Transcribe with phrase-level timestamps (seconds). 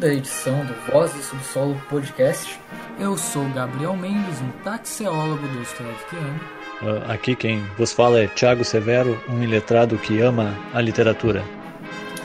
[0.00, 2.58] Segunda edição do Voz do Subsolo Podcast.
[2.98, 6.40] Eu sou Gabriel Mendes, um taxeólogo do Dostoiévskiano.
[6.80, 11.44] Uh, aqui quem vos fala é Tiago Severo, um iletrado que ama a literatura.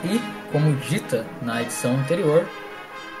[0.02, 0.18] E,
[0.50, 2.46] como dita na edição anterior,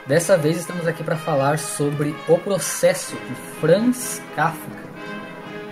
[0.06, 4.86] dessa vez estamos aqui para falar sobre O Processo de Franz Kafka.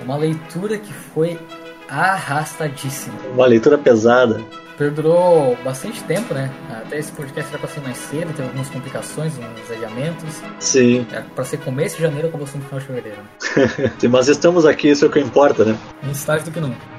[0.03, 1.41] Uma leitura que foi
[1.89, 3.17] arrastadíssima.
[3.33, 4.45] Uma leitura pesada
[4.77, 6.51] perdurou bastante tempo, né?
[6.71, 10.43] Até esse podcast era pra ser mais cedo, teve algumas complicações, uns adiamentos.
[10.59, 11.07] Sim.
[11.11, 13.19] Era pra ser começo de janeiro, acabou sendo final de fevereiro.
[13.99, 15.77] Sim, mas estamos aqui, isso é o que importa, né?
[16.03, 16.94] Mais tarde do que nunca.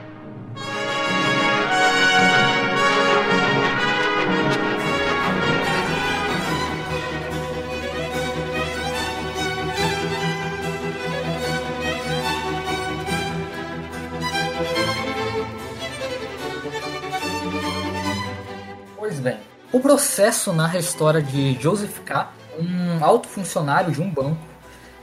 [19.96, 22.30] Processo narra a história de Joseph K.,
[22.60, 24.38] um alto funcionário de um banco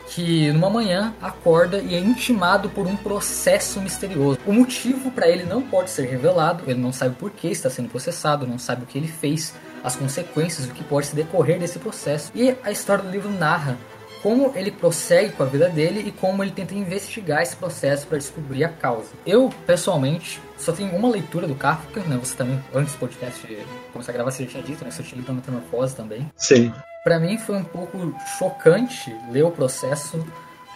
[0.07, 4.39] que numa manhã acorda e é intimado por um processo misterioso.
[4.47, 7.89] O motivo para ele não pode ser revelado, ele não sabe por que está sendo
[7.89, 11.79] processado, não sabe o que ele fez, as consequências, o que pode se decorrer desse
[11.79, 12.31] processo.
[12.35, 13.79] E a história do livro narra
[14.23, 18.19] como ele prossegue com a vida dele e como ele tenta investigar esse processo para
[18.19, 19.11] descobrir a causa.
[19.27, 22.17] Eu, pessoalmente, só tenho uma leitura do Kafka, né?
[22.23, 24.91] Você também, antes do podcast começar a gravar, você já tinha dito, né?
[24.91, 26.31] Você tinha lido a Metamorfose também.
[26.37, 26.73] Sim.
[27.03, 30.25] Para mim foi um pouco chocante ler o processo,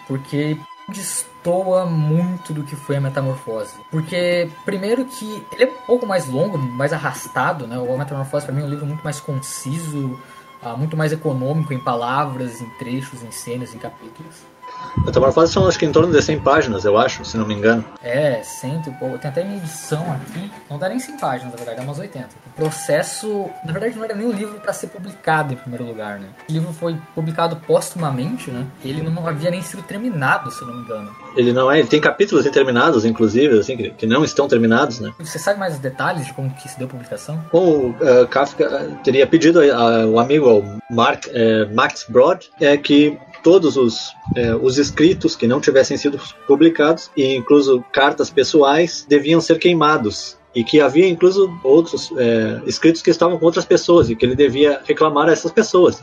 [0.09, 3.75] porque destoa muito do que foi a Metamorfose.
[3.93, 7.78] Porque, primeiro que ele é um pouco mais longo, mais arrastado, né?
[7.78, 10.19] O Metamorfose para mim é um livro muito mais conciso,
[10.62, 14.56] uh, muito mais econômico em palavras, em trechos, em cenas, em capítulos.
[15.04, 17.84] Metamorfose são acho que em torno de 100 páginas, eu acho, se não me engano.
[18.03, 19.19] É, 100 e pouco.
[19.19, 22.28] Tem até minha edição aqui, não dá nem 100 páginas, na verdade, é umas 80.
[22.47, 26.19] O processo, na verdade, não era nem um livro para ser publicado em primeiro lugar,
[26.19, 26.28] né?
[26.49, 28.66] O livro foi publicado póstumamente, né?
[28.84, 31.15] Ele não havia nem sido terminado, se não me engano.
[31.37, 35.12] Ele não é, ele tem capítulos interminados, inclusive, assim, que, que não estão terminados, né?
[35.19, 37.44] Você sabe mais os detalhes de como que se deu a publicação?
[37.53, 43.76] O uh, Kafka teria pedido ao amigo, ao Mark, uh, Max Brod, é que todos
[43.76, 46.18] os, é, os escritos que não tivessem sido
[46.48, 50.36] publicados, e incluso cartas pessoais, deviam ser queimados.
[50.52, 54.34] E que havia incluso outros é, escritos que estavam com outras pessoas e que ele
[54.34, 56.02] devia reclamar a essas pessoas.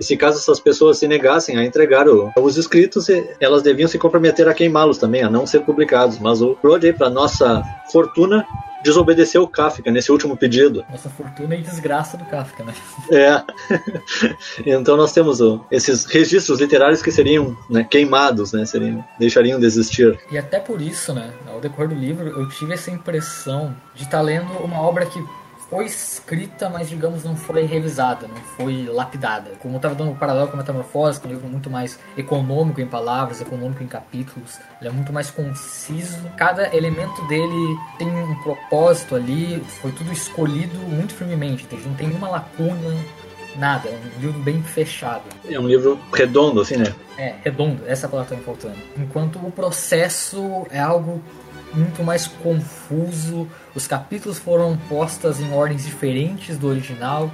[0.00, 3.06] E, se caso essas pessoas se negassem a entregar o, os escritos,
[3.40, 6.18] elas deviam se comprometer a queimá-los também, a não ser publicados.
[6.18, 8.46] Mas o Brody, para nossa fortuna,
[8.84, 10.84] desobedeceu o Kafka nesse último pedido.
[10.90, 12.74] Nossa fortuna e desgraça do Kafka, né?
[13.10, 13.42] É.
[14.66, 15.38] então nós temos
[15.70, 18.66] esses registros literários que seriam né, queimados, né?
[18.66, 20.18] Seriam, deixariam de existir.
[20.30, 21.32] E até por isso, né?
[21.48, 25.18] Ao decorrer do livro, eu tive essa impressão de estar lendo uma obra que
[25.74, 29.50] foi escrita, mas digamos não foi revisada, não foi lapidada.
[29.58, 31.98] Como eu estava dando um paralelo com a Metamorfose, que é um livro muito mais
[32.16, 36.30] econômico em palavras, econômico em capítulos, ele é muito mais conciso.
[36.36, 42.28] Cada elemento dele tem um propósito ali, foi tudo escolhido muito firmemente, não tem nenhuma
[42.28, 42.94] lacuna,
[43.56, 45.24] nada, é um livro bem fechado.
[45.50, 46.94] É um livro redondo, assim, né?
[47.18, 48.80] É, redondo, essa palavra está me faltando.
[48.96, 51.20] Enquanto o processo é algo
[51.74, 53.48] muito mais confuso.
[53.74, 57.30] Os capítulos foram postas em ordens diferentes do original,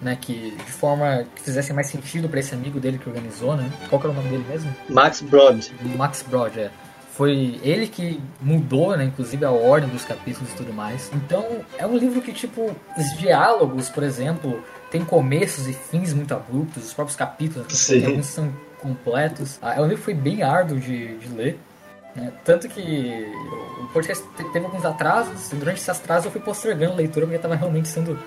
[0.00, 3.70] né, que de forma que fizesse mais sentido para esse amigo dele que organizou, né?
[3.88, 4.74] Qual que era o nome dele mesmo?
[4.88, 5.70] Max Brod.
[5.96, 6.70] Max Brod, é.
[7.12, 11.10] Foi ele que mudou, né, inclusive a ordem dos capítulos e tudo mais.
[11.14, 16.34] Então, é um livro que tipo os diálogos, por exemplo, tem começos e fins muito
[16.34, 19.58] abruptos, os próprios capítulos, alguns são completos.
[19.62, 21.58] Ah, é um livro que foi bem árduo de, de ler.
[22.16, 22.32] Né?
[22.44, 23.32] Tanto que
[23.80, 27.36] o podcast teve alguns atrasos, e durante esses atrasos eu fui postergando a leitura porque
[27.36, 28.18] estava realmente sendo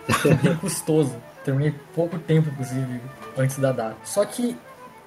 [0.42, 1.16] bem custoso.
[1.44, 3.02] Terminei pouco tempo, inclusive,
[3.38, 3.98] antes da data.
[4.04, 4.56] Só que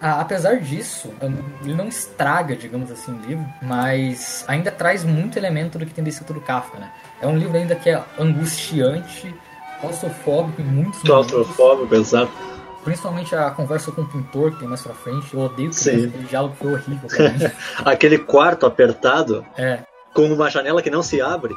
[0.00, 1.14] apesar disso,
[1.62, 6.02] ele não estraga, digamos assim, o livro, mas ainda traz muito elemento do que tem
[6.02, 6.90] descrito do Kafka, né?
[7.20, 9.32] É um livro ainda que é angustiante,
[9.80, 12.32] claustrofóbico em muitos Claustrofóbico, exato.
[12.84, 15.32] Principalmente a conversa com o pintor que tem mais pra frente.
[15.32, 17.08] Eu odeio que aquele diálogo foi horrível.
[17.84, 19.44] Aquele quarto apertado.
[19.56, 19.80] É.
[20.12, 21.54] Com uma janela que não se abre.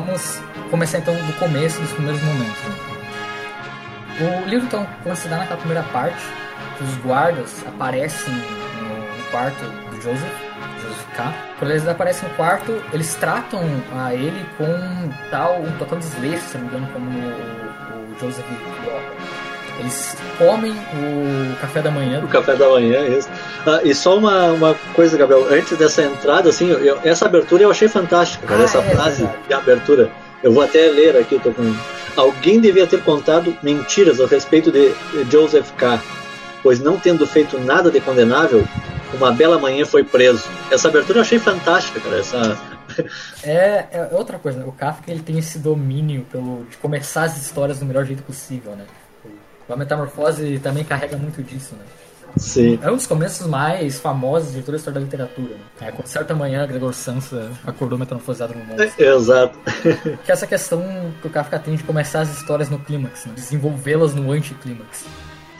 [0.00, 2.58] Vamos começar então do começo, dos primeiros momentos.
[4.20, 6.22] O livro então, quando se dá naquela primeira parte,
[6.76, 10.40] que os guardas aparecem no, quarto do Joseph,
[10.82, 11.32] Joseph K.
[11.58, 13.62] Quando eles aparecem no quarto, eles tratam
[13.94, 18.46] a ele com tal, um total desleixo, se não me engano, como o, o Joseph
[19.80, 22.22] eles comem o café da manhã.
[22.22, 23.28] O café da manhã, isso.
[23.66, 27.70] Ah, e só uma, uma coisa, Gabriel, antes dessa entrada, assim, eu, essa abertura eu
[27.70, 30.10] achei fantástica, cara, ah, essa é, frase é de abertura.
[30.42, 31.74] Eu vou até ler aqui, eu tô com.
[32.16, 34.92] Alguém devia ter contado mentiras a respeito de
[35.30, 36.00] Joseph K.,
[36.62, 38.66] pois não tendo feito nada de condenável,
[39.14, 40.48] uma bela manhã foi preso.
[40.70, 42.18] Essa abertura eu achei fantástica, cara.
[42.18, 42.58] Essa...
[43.42, 44.64] É, é outra coisa, né?
[44.66, 48.72] o Kafka ele tem esse domínio pelo, de começar as histórias do melhor jeito possível,
[48.72, 48.84] né?
[49.72, 51.84] A Metamorfose também carrega muito disso, né?
[52.36, 52.78] Sim.
[52.82, 55.54] É um dos começos mais famosos de toda a história da literatura.
[55.54, 55.88] Né?
[55.88, 58.80] É, com certa manhã, Gregor Samsa acordou metamorfoseado no mundo.
[58.80, 59.58] É, exato.
[60.24, 60.82] que é essa questão
[61.20, 63.32] que o Kafka tem de começar as histórias no clímax, né?
[63.34, 65.06] desenvolvê-las no anticlímax.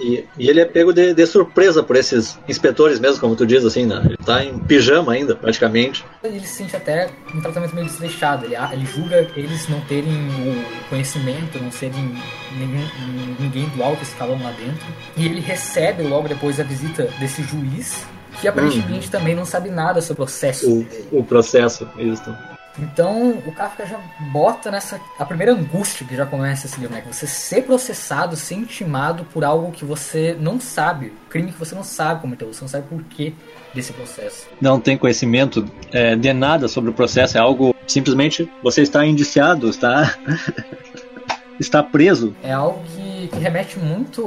[0.01, 3.65] E, e, ele é pego de, de, surpresa por esses inspetores mesmo, como tu diz,
[3.65, 4.01] assim, né?
[4.05, 6.05] Ele tá em pijama ainda, praticamente.
[6.25, 8.47] Ele se sente até um tratamento meio desleixado.
[8.47, 12.15] Ele, ele julga eles não terem o conhecimento, não serem
[12.57, 14.87] nenhum, ninguém do alto escalão lá dentro.
[15.17, 18.07] E ele recebe logo depois a visita desse juiz,
[18.41, 19.11] que aparentemente hum.
[19.11, 20.87] também não sabe nada sobre o processo.
[21.13, 22.35] O, o processo, isso.
[22.79, 23.99] Então o Kafka já
[24.33, 25.01] bota nessa.
[25.19, 27.03] a primeira angústia que já começa esse livro, né?
[27.03, 31.75] Que você ser processado, ser intimado por algo que você não sabe, crime que você
[31.75, 33.35] não sabe cometer, você não sabe por que
[33.75, 34.47] desse processo.
[34.61, 39.69] Não tem conhecimento é, de nada sobre o processo, é algo simplesmente você está indiciado,
[39.69, 40.17] está.
[41.59, 42.35] está preso.
[42.43, 44.27] É algo que, que remete muito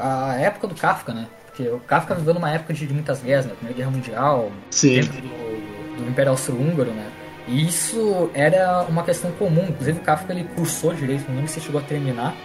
[0.00, 1.28] à época do Kafka, né?
[1.46, 3.52] Porque o Kafka viveu numa época de, de muitas guerras, né?
[3.54, 4.96] Primeira Guerra Mundial, Sim.
[4.96, 7.06] dentro do, do Império Austro-Húngaro, né?
[7.48, 9.66] E isso era uma questão comum.
[9.68, 12.36] Inclusive o Kafka ele cursou direito, não lembro se chegou a terminar,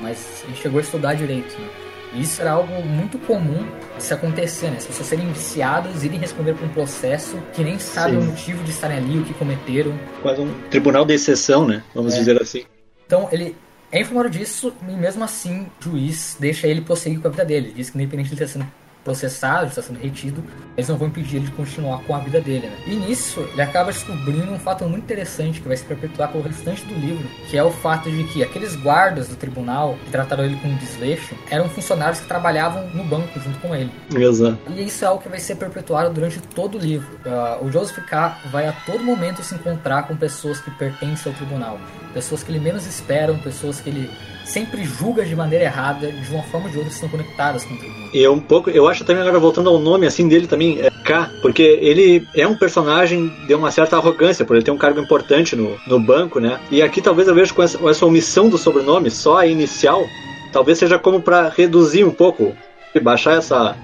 [0.00, 1.58] mas ele chegou a estudar direito.
[1.58, 1.68] Né?
[2.14, 3.64] E isso era algo muito comum
[3.96, 4.78] de se acontecer, né?
[4.78, 8.70] As pessoas serem viciadas, irem responder por um processo que nem sabem o motivo de
[8.70, 9.96] estarem ali, o que cometeram.
[10.20, 11.84] Quase um tribunal de exceção, né?
[11.94, 12.18] Vamos é.
[12.18, 12.64] dizer assim.
[13.06, 13.54] Então ele
[13.92, 17.72] é informado disso e mesmo assim o juiz deixa ele prosseguir com a vida dele.
[17.76, 18.72] Diz que independente de ele estar sendo
[19.04, 20.42] processado, está sendo retido,
[20.76, 22.66] eles não vão impedir ele de continuar com a vida dele.
[22.66, 22.76] Né?
[22.86, 26.84] E nisso, ele acaba descobrindo um fato muito interessante que vai se perpetuar pelo restante
[26.84, 30.56] do livro, que é o fato de que aqueles guardas do tribunal que trataram ele
[30.56, 33.90] com desleixo eram funcionários que trabalhavam no banco junto com ele.
[34.14, 34.58] Exato.
[34.68, 37.08] E isso é algo que vai ser perpetuado durante todo o livro.
[37.24, 38.38] Uh, o Joseph K.
[38.50, 41.78] vai a todo momento se encontrar com pessoas que pertencem ao tribunal,
[42.12, 44.10] pessoas que ele menos esperam, pessoas que ele
[44.52, 47.78] sempre julga de maneira errada, de uma forma ou de outra estão conectadas com o
[47.78, 48.08] tribunal.
[48.12, 51.30] E um pouco, eu acho também agora voltando ao nome assim dele também, é K,
[51.40, 55.54] porque ele é um personagem de uma certa arrogância, por ele ter um cargo importante
[55.54, 56.58] no, no banco, né?
[56.70, 60.04] E aqui talvez eu veja com essa, com essa omissão do sobrenome, só a inicial,
[60.52, 62.54] talvez seja como para reduzir um pouco
[62.94, 63.76] e baixar essa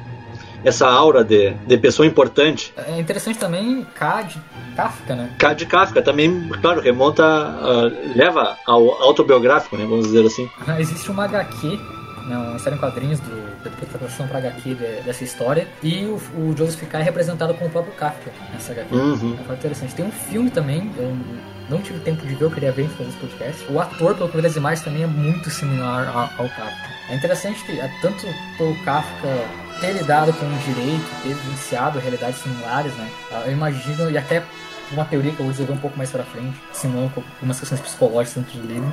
[0.64, 2.72] essa aura de, de pessoa importante.
[2.76, 4.40] É interessante também K de
[4.74, 5.30] Kafka, né?
[5.38, 9.86] K de Kafka também, claro, remonta, uh, leva ao autobiográfico, né?
[9.88, 10.48] Vamos dizer assim.
[10.78, 11.78] Existe uma HQ
[12.26, 15.68] né, uma história em quadrinhos do, da interpretação para HQ de, dessa história.
[15.82, 16.98] E o, o Joseph K.
[16.98, 18.94] é representado com o próprio Kafka nessa HQ.
[18.94, 19.38] Uhum.
[19.48, 19.94] É interessante.
[19.94, 21.16] Tem um filme também, eu
[21.70, 23.72] não tive tempo de ver, eu queria ver antes de fazer esse podcast.
[23.72, 26.96] O ator, pelo que eu das imagens, também é muito similar ao, ao Kafka.
[27.08, 28.26] É interessante que, é, tanto
[28.58, 29.28] pelo Kafka
[29.80, 33.10] ter lidado com o direito, ter vivenciado realidades similares, né?
[33.44, 34.42] Eu imagino, e até
[34.92, 38.42] uma teoria que eu vou desenvolver um pouco mais para frente, simulando algumas questões psicológicas
[38.42, 38.92] dentro do livro,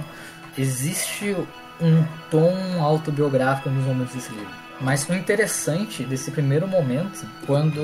[0.57, 1.35] existe
[1.81, 4.63] um tom autobiográfico nos momentos desse livro.
[4.81, 7.79] Mas o interessante desse primeiro momento, quando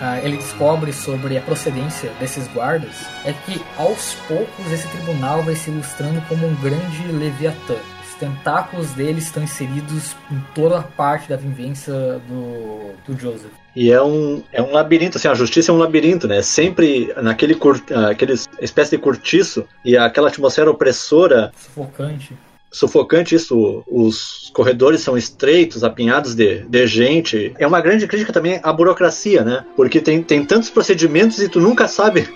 [0.00, 5.56] ah, ele descobre sobre a procedência desses guardas, é que aos poucos esse tribunal vai
[5.56, 7.76] se ilustrando como um grande leviatã.
[8.22, 11.92] Os tentáculos dele estão inseridos em toda a parte da vivência
[12.28, 13.50] do, do Joseph.
[13.74, 16.40] E é um, é um labirinto, assim, a justiça é um labirinto, né?
[16.40, 21.52] Sempre naquele cur, aquele espécie de cortiço e aquela atmosfera opressora.
[21.56, 22.36] Sufocante
[22.70, 23.84] sufocante isso.
[23.86, 27.52] Os corredores são estreitos, apinhados de, de gente.
[27.58, 29.64] É uma grande crítica também à burocracia, né?
[29.76, 32.26] Porque tem, tem tantos procedimentos e tu nunca sabe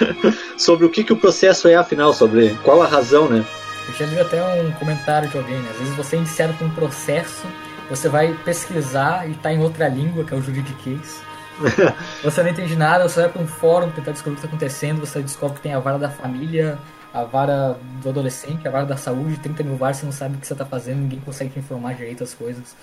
[0.56, 3.44] sobre o que, que o processo é, afinal, sobre qual a razão, né?
[3.88, 5.70] Eu já li até um comentário de alguém, né?
[5.70, 7.46] Às vezes você é iniciado com um processo,
[7.88, 11.22] você vai pesquisar e tá em outra língua, que é o juridiquês.
[12.22, 15.00] você não entende nada, você vai para um fórum tentar descobrir o que está acontecendo,
[15.00, 16.78] você descobre que tem a vara da família,
[17.12, 20.40] a vara do adolescente, a vara da saúde, 30 mil varas, você não sabe o
[20.40, 22.74] que você está fazendo, ninguém consegue te informar direito as coisas.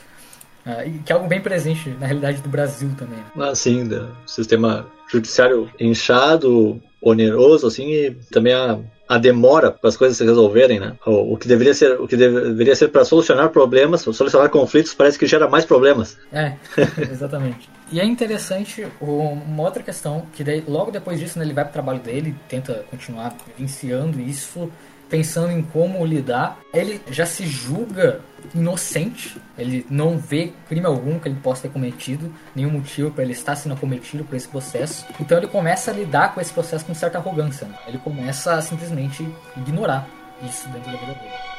[0.65, 3.19] Uh, e que é algo bem presente na realidade do Brasil também.
[3.37, 9.97] Ah, sim, do sistema judiciário inchado, oneroso, assim, e também a, a demora para as
[9.97, 10.95] coisas se resolverem, né?
[11.05, 15.17] O, o, que deveria ser, o que deveria ser para solucionar problemas, solucionar conflitos, parece
[15.17, 16.17] que gera mais problemas.
[16.31, 16.53] É,
[17.11, 17.69] exatamente.
[17.91, 21.73] E é interessante uma outra questão, que daí, logo depois disso né, ele vai pro
[21.73, 24.71] trabalho dele, tenta continuar vivenciando isso,
[25.11, 26.57] pensando em como lidar.
[26.73, 28.21] Ele já se julga
[28.55, 33.33] inocente, ele não vê crime algum que ele possa ter cometido, nenhum motivo para ele
[33.33, 35.05] estar sendo cometido por esse processo.
[35.19, 37.67] Então ele começa a lidar com esse processo com certa arrogância.
[37.67, 37.75] Né?
[37.85, 39.27] Ele começa a simplesmente
[39.57, 40.07] ignorar
[40.41, 41.50] isso dentro da vida dele.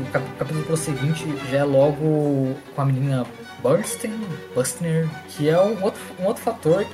[0.00, 3.26] O capítulo seguinte já é logo com a menina
[3.62, 4.20] Bernstein,
[4.54, 6.86] Bustner, que é um outro, um outro fator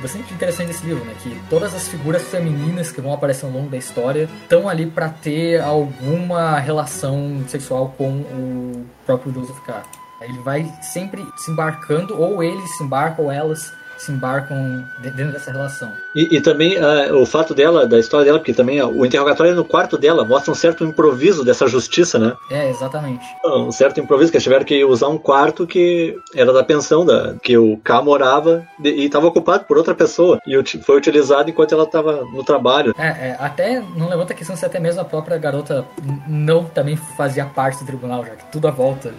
[0.00, 1.14] bastante interessante desse livro, né?
[1.22, 5.08] Que todas as figuras femininas que vão aparecer ao longo da história estão ali para
[5.08, 9.82] ter alguma relação sexual com o próprio Joseph K.
[10.20, 13.72] Ele vai sempre se embarcando, ou eles se embarcam, ou elas
[14.04, 15.92] se embarcam dentro dessa relação.
[16.14, 19.52] E, e também uh, o fato dela, da história dela, porque também uh, o interrogatório
[19.52, 22.34] é no quarto dela mostra um certo improviso dessa justiça, né?
[22.50, 23.24] É, exatamente.
[23.44, 27.34] Um certo improviso, que eles tiveram que usar um quarto que era da pensão da,
[27.42, 30.38] que o K morava e estava ocupado por outra pessoa.
[30.46, 32.94] E foi utilizado enquanto ela estava no trabalho.
[32.98, 35.84] É, é, até não levanta a questão se até mesmo a própria garota
[36.28, 39.12] não também fazia parte do tribunal, já que tudo à volta.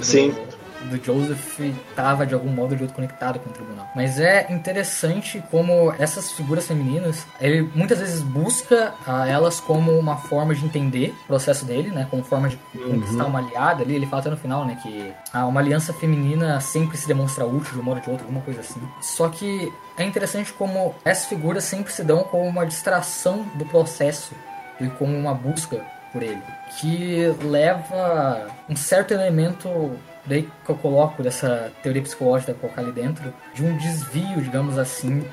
[0.00, 0.53] Sim do
[1.02, 3.88] Joseph estava de algum modo de outro conectado com o tribunal.
[3.94, 10.16] Mas é interessante como essas figuras femininas, ele muitas vezes busca ah, elas como uma
[10.16, 13.30] forma de entender o processo dele, né, como forma de conquistar uhum.
[13.30, 13.94] uma aliada ali.
[13.94, 17.74] Ele fala até no final, né, que ah, uma aliança feminina sempre se demonstra útil
[17.74, 18.80] de um modo ou de outro, alguma coisa assim.
[19.00, 24.34] Só que é interessante como essas figuras sempre se dão como uma distração do processo
[24.80, 26.40] e como uma busca por ele,
[26.78, 33.32] que leva um certo elemento daí que eu coloco dessa teoria psicológica colocar ali dentro,
[33.54, 35.24] de um desvio, digamos assim,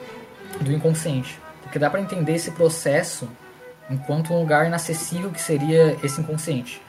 [0.59, 1.39] do inconsciente.
[1.63, 3.29] Porque dá para entender esse processo
[3.89, 6.81] enquanto um lugar inacessível que seria esse inconsciente.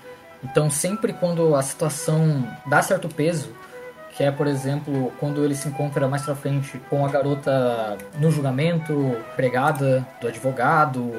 [0.43, 3.55] Então, sempre quando a situação dá certo peso,
[4.13, 8.31] que é, por exemplo, quando ele se encontra mais pra frente com a garota no
[8.31, 11.13] julgamento, pregada do advogado,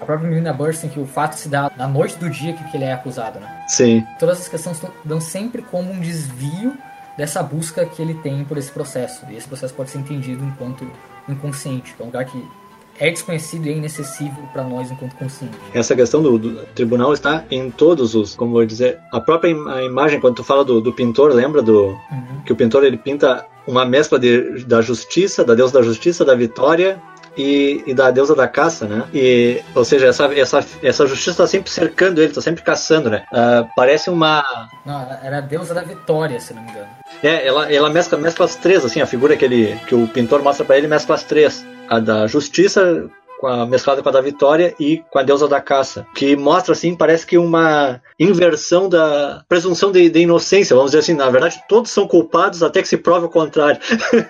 [0.00, 2.84] a própria menina Burstyn, que o fato se dá na noite do dia que ele
[2.84, 3.64] é acusado, né?
[3.68, 4.04] Sim.
[4.18, 6.76] Todas essas questões dão sempre como um desvio
[7.16, 9.24] dessa busca que ele tem por esse processo.
[9.30, 10.90] E esse processo pode ser entendido enquanto
[11.28, 12.48] inconsciente, que é um lugar que
[13.00, 15.58] é desconhecido e é inacessível para nós enquanto conscientes.
[15.72, 19.82] Essa questão do, do, tribunal está em todos os, como vou dizer, a própria a
[19.82, 22.42] imagem quando tu fala do, do pintor, lembra do uhum.
[22.44, 26.34] que o pintor ele pinta uma mescla de, da justiça, da deusa da justiça, da
[26.34, 27.00] vitória
[27.36, 29.04] e, e, da deusa da caça, né?
[29.14, 33.24] E, ou seja, essa, essa, essa justiça está sempre cercando ele, está sempre caçando, né?
[33.32, 34.44] Uh, parece uma.
[34.84, 36.88] Não, era a deusa da vitória, se não me engano.
[37.22, 40.42] É, ela, ela mescla, mescla as três, assim, a figura que, ele, que o pintor
[40.42, 44.20] mostra para ele mescla as três a da justiça com a, mesclada com a da
[44.20, 49.42] vitória e com a deusa da caça, que mostra assim, parece que uma inversão da
[49.48, 52.98] presunção de, de inocência, vamos dizer assim, na verdade todos são culpados até que se
[52.98, 53.80] prove o contrário.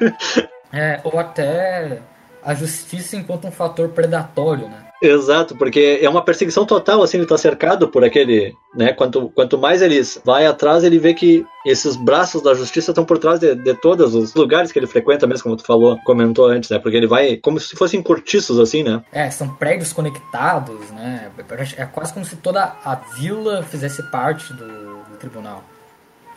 [0.73, 2.00] é, ou até
[2.43, 4.90] a justiça enquanto um fator predatório, né?
[5.02, 9.57] Exato, porque é uma perseguição total, assim, ele tá cercado por aquele, né, quanto, quanto
[9.57, 13.54] mais eles vai atrás, ele vê que esses braços da justiça estão por trás de,
[13.54, 16.99] de todos os lugares que ele frequenta mesmo, como tu falou, comentou antes, né, porque
[16.99, 19.02] ele vai como se fossem cortiços, assim, né.
[19.11, 21.30] É, são prédios conectados, né,
[21.78, 25.64] é quase como se toda a vila fizesse parte do, do tribunal.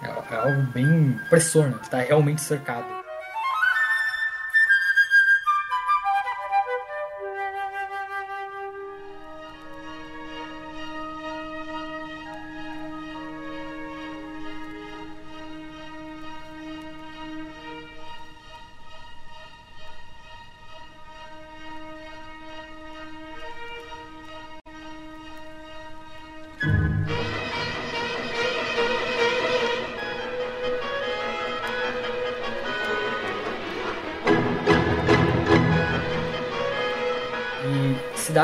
[0.01, 3.02] É, é algo bem opressor, né, tá realmente cercado.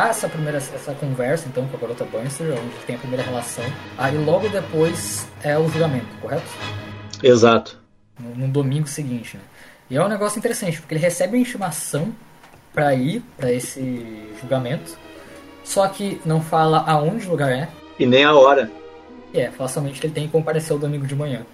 [0.10, 3.64] Essa primeira essa conversa então com a garota Bannister, onde tem a primeira relação.
[3.98, 6.44] Aí logo depois é o julgamento, correto?
[7.24, 7.80] Exato.
[8.20, 9.44] No, no domingo seguinte, né?
[9.90, 12.14] E é um negócio interessante, porque ele recebe a intimação
[12.74, 14.98] para ir para esse julgamento,
[15.64, 17.68] só que não fala aonde o lugar é.
[17.98, 18.72] E nem a hora.
[19.34, 21.46] É, fala somente que ele tem que comparecer o domingo de manhã.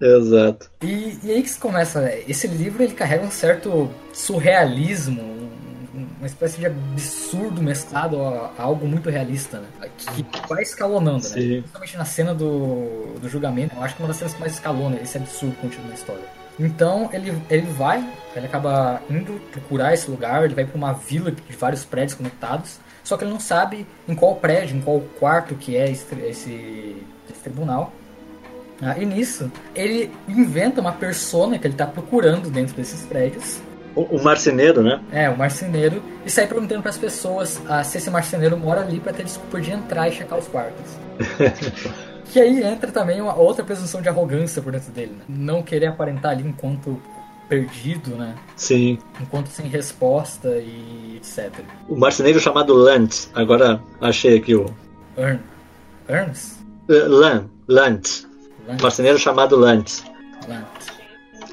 [0.00, 0.70] Exato.
[0.82, 5.41] E, e aí que se começa, esse livro ele carrega um certo surrealismo,
[6.22, 9.90] uma espécie de absurdo mesclado a, a algo muito realista, né?
[9.98, 11.34] Que vai escalonando, né?
[11.34, 14.52] Principalmente na cena do, do julgamento, eu acho que é uma das cenas que mais
[14.52, 16.22] escalona esse absurdo contido na história.
[16.60, 21.32] Então ele, ele vai, ele acaba indo procurar esse lugar, ele vai para uma vila
[21.32, 25.56] de vários prédios conectados, só que ele não sabe em qual prédio, em qual quarto
[25.56, 27.92] que é esse, esse, esse tribunal.
[28.80, 33.60] Ah, e nisso, ele inventa uma persona que ele está procurando dentro desses prédios.
[33.94, 35.00] O, o, marceneiro, né?
[35.12, 36.02] É, o marceneiro.
[36.24, 39.60] E sai perguntando para as pessoas ah, se esse marceneiro mora ali para ter desculpa
[39.60, 40.96] de entrar e checar os quartos.
[42.32, 45.24] que aí entra também uma outra presunção de arrogância por dentro dele, né?
[45.28, 47.00] Não querer aparentar ali enquanto
[47.48, 48.34] perdido, né?
[48.56, 48.98] Sim.
[49.20, 51.52] Enquanto sem resposta e etc.
[51.86, 54.72] O marceneiro chamado Lantz, agora achei aqui o.
[55.18, 55.40] Ern.
[56.08, 56.60] Ernst?
[56.88, 58.26] Uh, Lan, Lantz.
[58.66, 58.82] Lantz.
[58.82, 60.02] Marceneiro chamado Lantz.
[60.48, 60.86] Lantz.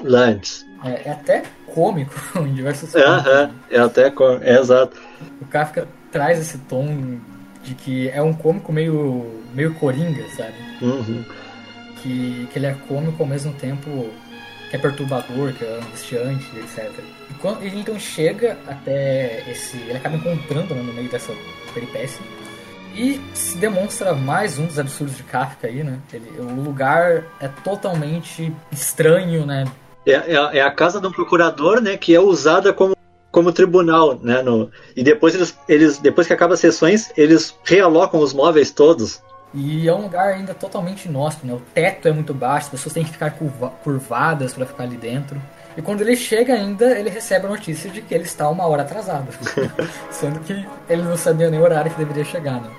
[0.02, 0.66] Lantz.
[0.82, 1.42] É, é até
[1.74, 3.08] cômico em diversos pontos.
[3.08, 3.54] Aham, né?
[3.70, 4.12] é até
[4.42, 4.96] é exato.
[5.40, 7.18] O Kafka traz esse tom
[7.62, 10.54] de que é um cômico meio, meio coringa, sabe?
[10.82, 11.24] Uhum.
[12.02, 14.10] Que, que ele é cômico ao mesmo tempo
[14.70, 16.90] que é perturbador, que é angustiante, etc.
[17.28, 19.76] E quando ele então chega até esse.
[19.76, 21.32] Ele acaba encontrando né, no meio dessa
[21.74, 22.24] peripécia.
[22.94, 25.98] E se demonstra mais um dos absurdos de Kafka aí, né?
[26.12, 29.64] Ele, o lugar é totalmente estranho, né?
[30.06, 31.96] É, é, é, a casa do procurador, né?
[31.96, 32.96] Que é usada como,
[33.30, 34.42] como tribunal, né?
[34.42, 39.22] No, e depois eles, eles, depois que acaba as sessões, eles realocam os móveis todos.
[39.52, 41.54] E é um lugar ainda totalmente inóspito, né?
[41.54, 44.96] O teto é muito baixo, as pessoas têm que ficar curva curvadas para ficar ali
[44.96, 45.40] dentro.
[45.76, 48.82] E quando ele chega ainda, ele recebe a notícia de que ele está uma hora
[48.82, 49.28] atrasado.
[50.10, 52.70] Sendo que ele não sabia nem o horário que deveria chegar, né?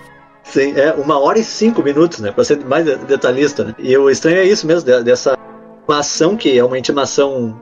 [0.44, 2.32] Sim, é uma hora e cinco minutos, né?
[2.32, 3.76] Pra ser mais detalhista, né?
[3.78, 5.38] E o estranho é isso mesmo, dessa
[5.90, 7.60] ação que é uma intimação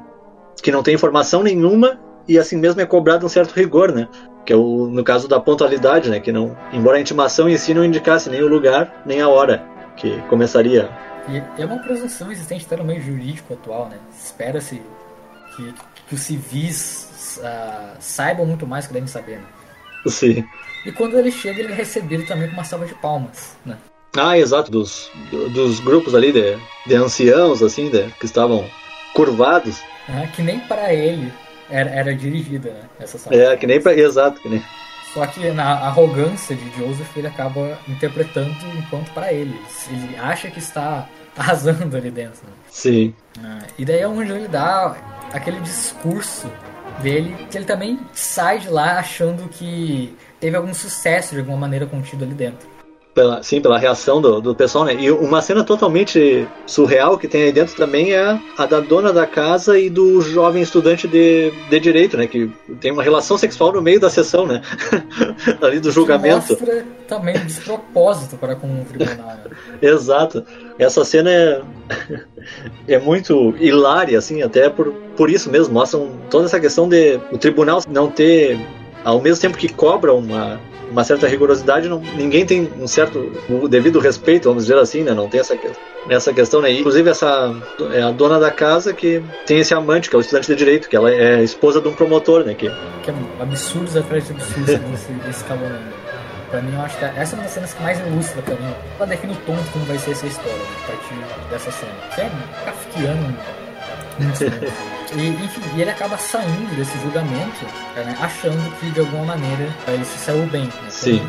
[0.62, 4.08] que não tem informação nenhuma e assim mesmo é cobrado um certo rigor, né?
[4.46, 7.72] que é o, no caso da pontualidade, né, que não, embora a intimação em si
[7.72, 9.64] não indicasse nem o lugar nem a hora
[9.96, 10.90] que começaria.
[11.28, 13.98] E é uma presunção existente até no meio jurídico atual, né?
[14.12, 14.82] Espera-se
[15.56, 15.74] que,
[16.08, 19.46] que os civis uh, saibam muito mais que devem saber, né?
[20.08, 20.44] Sim.
[20.84, 23.78] E quando ele chega, ele é recebido também com uma salva de palmas, né?
[24.18, 25.12] Ah, exato, dos,
[25.52, 28.66] dos grupos ali de, de anciãos, assim, de, que estavam
[29.14, 29.82] curvados.
[30.08, 31.32] É, que nem para ele
[31.70, 32.82] era, era dirigida, né?
[33.00, 33.38] Essa salva.
[33.38, 33.94] É, que nem pra.
[33.94, 34.64] Exato, que nem.
[35.14, 39.60] Só que na arrogância de Joseph ele acaba interpretando enquanto para ele.
[39.92, 42.42] Ele acha que está arrasando ali dentro.
[42.46, 42.54] Né?
[42.70, 43.14] Sim.
[43.44, 44.96] Ah, e daí é onde ele dá
[45.32, 46.52] aquele discurso
[47.02, 51.86] dele, que ele também sai de lá achando que teve algum sucesso de alguma maneira
[51.86, 52.68] contido ali dentro
[53.20, 54.96] pela, sim, pela reação do, do pessoal, né?
[54.98, 59.28] E uma cena totalmente surreal que tem aí dentro também é a da dona da
[59.28, 62.28] casa e do jovem estudante de, de direito, né?
[62.28, 64.62] Que tem uma relação sexual no meio da sessão, né?
[65.62, 66.56] Ali do julgamento.
[66.56, 69.28] Que mostra também um despropósito para com o tribunal.
[69.28, 69.52] Né?
[69.82, 70.46] Exato.
[70.78, 71.62] Essa cena é,
[72.96, 75.74] é muito hilária, assim, até por, por isso mesmo.
[75.74, 78.58] Mostram toda essa questão de o tribunal não ter,
[79.04, 80.58] ao mesmo tempo que cobra uma
[80.90, 85.14] uma certa rigorosidade, não, ninguém tem um certo o devido respeito, vamos dizer assim, né?
[85.14, 85.58] Não tem essa,
[86.10, 86.72] essa questão, né?
[86.72, 87.54] inclusive essa
[87.94, 90.90] é a dona da casa que tem esse amante, que é o estudante de direito,
[90.90, 92.54] que ela é esposa de um promotor, né?
[92.54, 92.70] Que,
[93.04, 95.72] que é absurdos atrás de absurdos desse, desse calor.
[96.50, 98.74] Pra mim, eu acho que essa é uma das cenas que mais ilustra pra mim.
[98.98, 101.92] Ela define o tom de como vai ser essa história, né, a partir dessa cena.
[102.16, 102.32] Que é
[102.66, 103.38] kafkiano
[105.16, 110.06] e, enfim, e ele acaba saindo desse julgamento, né, achando que de alguma maneira ele
[110.06, 110.66] se saiu bem.
[110.66, 110.90] Né?
[110.90, 111.28] Sim.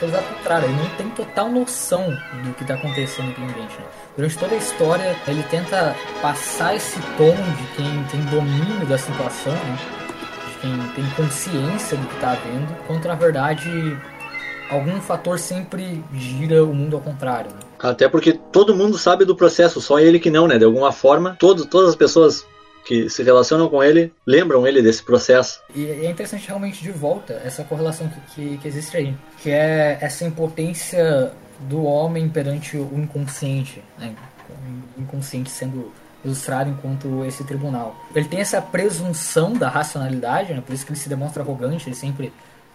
[0.00, 3.76] Pelo contrário, ele não tem total noção do que está acontecendo aqui ambiente.
[3.78, 3.84] Né?
[4.16, 9.52] Durante toda a história, ele tenta passar esse tom de quem tem domínio da situação,
[9.52, 9.78] né?
[10.48, 13.98] de quem tem consciência do que está havendo, quando na verdade
[14.70, 17.50] algum fator sempre gira o mundo ao contrário.
[17.50, 17.58] Né?
[17.78, 20.58] Até porque todo mundo sabe do processo, só ele que não, né?
[20.58, 22.44] De alguma forma, todo, todas as pessoas
[22.88, 25.60] que se relacionam com ele lembram ele desse processo.
[25.74, 29.98] E é interessante realmente de volta essa correlação que, que, que existe aí, que é
[30.00, 34.14] essa impotência do homem perante o inconsciente, né?
[34.96, 35.92] o inconsciente sendo
[36.24, 37.94] ilustrado enquanto esse tribunal.
[38.14, 40.62] Ele tem essa presunção da racionalidade, né?
[40.64, 42.32] por isso que ele se demonstra arrogante, ele sempre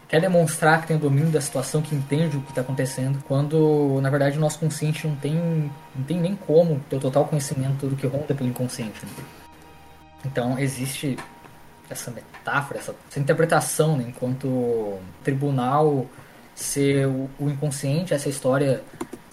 [0.07, 3.99] quer demonstrar que tem o domínio da situação, que entende o que está acontecendo, quando
[3.99, 5.33] na verdade o nosso consciente não tem,
[5.95, 9.03] não tem nem como ter o total conhecimento do que ronda pelo inconsciente.
[9.03, 9.42] Né?
[10.25, 11.17] Então existe
[11.89, 16.05] essa metáfora, essa, essa interpretação, né, enquanto tribunal
[16.55, 18.83] ser o, o, inconsciente, essa história,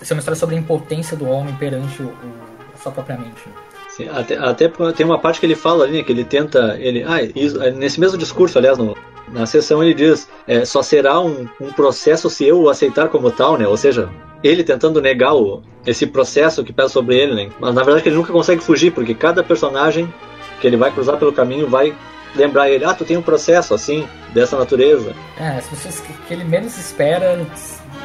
[0.01, 3.43] ser uma história sobre a impotência do homem perante o, o a sua própria mente.
[3.91, 7.03] Sim, até, até tem uma parte que ele fala ali, né, que ele tenta, ele,
[7.03, 8.97] ah, isso, nesse mesmo discurso, aliás, no,
[9.29, 13.31] na sessão ele diz: é, só será um, um, processo se eu o aceitar como
[13.31, 13.67] tal, né?
[13.67, 14.09] Ou seja,
[14.43, 17.51] ele tentando negar o, esse processo que pesa sobre ele, né?
[17.61, 20.13] Mas na verdade ele nunca consegue fugir, porque cada personagem
[20.61, 21.95] que ele vai cruzar pelo caminho vai
[22.35, 25.15] lembrar ele: ah, tu tem um processo assim, dessa natureza.
[25.39, 27.45] É, as pessoas que, que ele menos espera,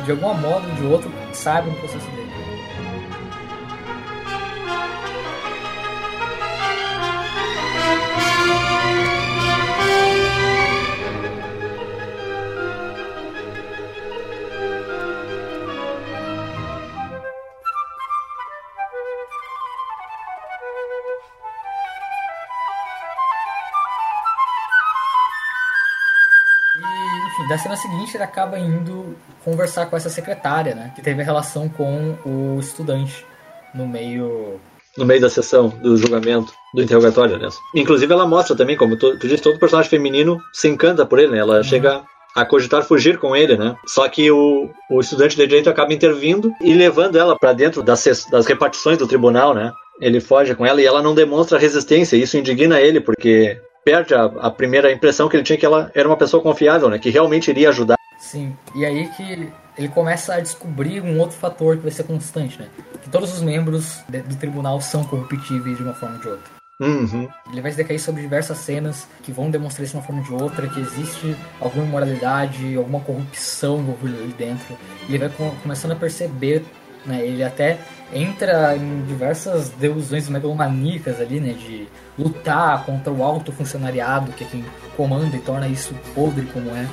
[0.04, 2.25] de alguma modo ou de outro, sabem o processo dele.
[27.48, 30.92] Da cena seguinte ele acaba indo conversar com essa secretária, né?
[30.96, 33.26] Que teve a relação com o estudante
[33.74, 34.60] no meio.
[34.98, 37.56] No meio da sessão do julgamento, do interrogatório, aliás.
[37.76, 41.34] Inclusive ela mostra também, como tu, tu disse, todo personagem feminino se encanta por ele,
[41.34, 41.40] né?
[41.40, 41.64] Ela uhum.
[41.64, 42.04] chega
[42.36, 43.76] a cogitar fugir com ele, né?
[43.86, 48.04] Só que o, o estudante de direito acaba intervindo e levando ela para dentro das,
[48.30, 49.72] das repartições do tribunal, né?
[50.02, 52.18] Ele foge com ela e ela não demonstra resistência.
[52.18, 56.08] Isso indigna ele, porque perde a, a, primeira impressão que ele tinha que ela era
[56.10, 56.98] uma pessoa confiável, né?
[56.98, 57.96] Que realmente iria ajudar.
[58.20, 62.60] Sim, e aí que ele começa a descobrir um outro fator que vai ser constante,
[62.60, 62.68] né?
[63.04, 66.56] Que todos os membros do tribunal são corruptíveis de uma forma ou de outra.
[66.80, 67.30] Uhum.
[67.52, 70.28] Ele vai se decair sobre diversas cenas que vão demonstrar isso de uma forma ou
[70.28, 74.78] de outra, que existe alguma imoralidade, alguma corrupção envolvida ali dentro.
[75.08, 75.30] Ele vai
[75.62, 76.66] começando a perceber,
[77.06, 77.26] né?
[77.26, 77.78] Ele até
[78.14, 81.54] entra em diversas delusões megalomaníacas ali, né?
[81.54, 81.88] De
[82.18, 84.66] lutar contra o alto funcionariado, que é quem
[84.96, 86.88] comanda e torna isso podre como é.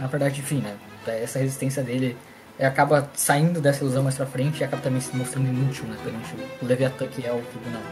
[0.00, 0.74] Na verdade, enfim, né?
[1.06, 2.16] Essa resistência dele
[2.58, 5.96] acaba saindo dessa ilusão mais pra frente e acaba também se mostrando inútil, né?
[6.02, 7.82] Perante o Leviatã que é o tribunal.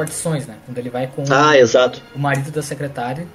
[0.00, 0.56] Repartições, né?
[0.64, 2.02] Quando ele vai com ah, exato.
[2.14, 3.26] o marido da secretária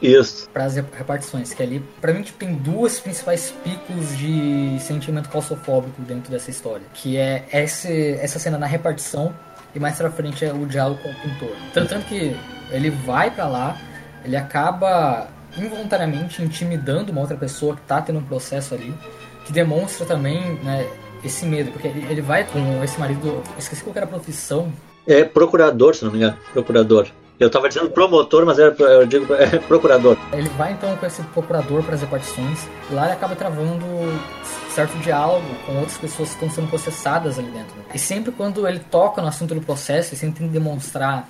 [0.00, 0.48] isso.
[0.50, 6.00] Para as repartições, que ali, para mim, tipo, tem duas principais picos de sentimento claustrofóbico
[6.02, 9.34] dentro dessa história, que é esse, essa cena na repartição
[9.74, 11.54] e mais pra frente é o diálogo com o pintor.
[11.74, 12.34] Tanto, tanto que
[12.70, 13.78] ele vai para lá,
[14.24, 18.94] ele acaba involuntariamente intimidando uma outra pessoa que tá tendo um processo ali,
[19.44, 20.88] que demonstra também, né,
[21.22, 24.72] esse medo, porque ele vai com esse marido, esqueci qual era a profissão
[25.06, 26.36] é procurador, se não me engano.
[26.52, 27.08] Procurador.
[27.38, 30.16] Eu estava dizendo promotor, mas era, eu digo é, procurador.
[30.32, 32.68] Ele vai então com esse procurador para as repartições.
[32.90, 33.84] Lá ele acaba travando
[34.70, 37.74] certo diálogo com outras pessoas que estão sendo processadas ali dentro.
[37.92, 41.28] E sempre quando ele toca no assunto do processo, ele sempre tem que demonstrar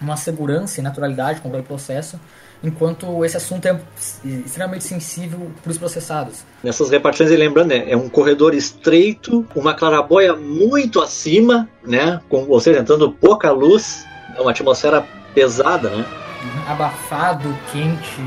[0.00, 2.18] uma segurança e naturalidade com o processo,
[2.62, 3.80] enquanto esse assunto é
[4.24, 6.44] extremamente sensível para os processados.
[6.62, 12.60] Nessas repartições, lembrando, né, é um corredor estreito, uma clarabóia muito acima, né, com, ou
[12.60, 14.04] seja, entrando pouca luz,
[14.36, 16.04] é uma atmosfera pesada, né?
[16.42, 16.72] Uhum.
[16.72, 18.22] Abafado, quente,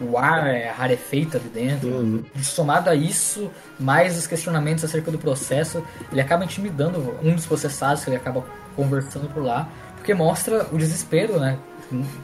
[0.00, 1.88] o ar é rarefeito ali dentro.
[1.88, 2.24] Uhum.
[2.42, 8.02] Somado a isso, mais os questionamentos acerca do processo, ele acaba intimidando um dos processados
[8.02, 11.58] que ele acaba conversando por lá, porque mostra o desespero, né?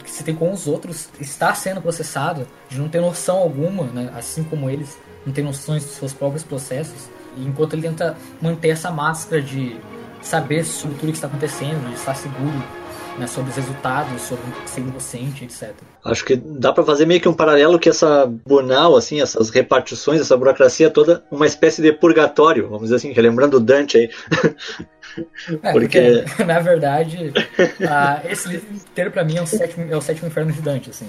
[0.02, 4.10] Que se tem com os outros está sendo processado, de não ter noção alguma, né?
[4.16, 7.08] assim como eles não têm noções dos seus próprios processos.
[7.36, 9.78] Enquanto ele tenta manter essa máscara de
[10.20, 12.62] saber sobre tudo que está acontecendo, de estar seguro
[13.18, 15.74] né, sobre os resultados, sobre ser inocente, etc.
[16.04, 20.20] Acho que dá para fazer meio que um paralelo que essa Bunal, assim, essas repartições,
[20.20, 24.10] essa burocracia toda, uma espécie de purgatório, vamos dizer assim, relembrando Dante aí.
[25.62, 26.24] É, porque...
[26.26, 26.44] porque...
[26.44, 27.32] na verdade,
[28.28, 31.08] esse livro inteiro para mim é o, sétimo, é o sétimo inferno de Dante, assim.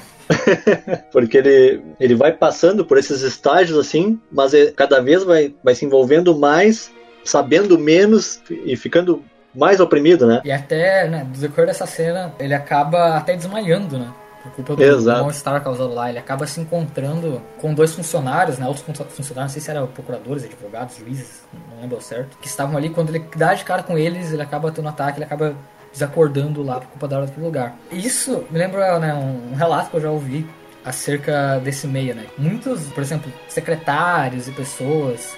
[1.11, 5.75] porque ele, ele vai passando por esses estágios, assim, mas é, cada vez vai, vai
[5.75, 6.91] se envolvendo mais,
[7.23, 10.41] sabendo menos e ficando mais oprimido, né?
[10.45, 14.13] E até, né, do decorrer dessa cena, ele acaba até desmaiando, né?
[14.43, 16.09] Por culpa do mal-estar causado lá.
[16.09, 18.65] Ele acaba se encontrando com dois funcionários, né?
[18.67, 22.89] Outros funcionários, não sei se eram procuradores, advogados, juízes, não lembro certo, que estavam ali.
[22.89, 25.55] Quando ele dá de cara com eles, ele acaba tendo um ataque, ele acaba
[25.91, 27.75] desacordando lá por culpa da hora daquele lugar.
[27.91, 30.47] Isso me lembra né, um, um relato que eu já ouvi
[30.85, 32.25] acerca desse meio, né?
[32.37, 35.35] Muitos, por exemplo, secretários e pessoas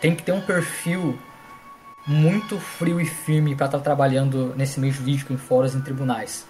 [0.00, 1.18] têm que ter um perfil
[2.06, 6.46] muito frio e firme para estar tá trabalhando nesse meio jurídico, em fóruns, em tribunais.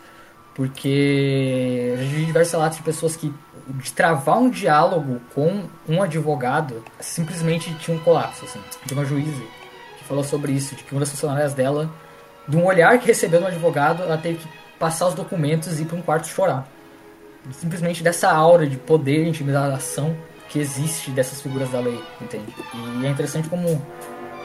[0.55, 3.33] Porque gente viu diversos relatos de pessoas que
[3.69, 9.43] de travar um diálogo com um advogado simplesmente tinha um colapso, assim, de uma juíza
[9.99, 11.91] que falou sobre isso, de que uma das funcionárias dela,
[12.47, 15.87] de um olhar que recebeu do advogado, ela teve que passar os documentos e ir
[15.87, 16.67] para um quarto chorar.
[17.53, 20.17] Simplesmente dessa aura de poder e intimidação
[20.49, 22.55] que existe dessas figuras da lei, entende?
[23.01, 23.81] E é interessante como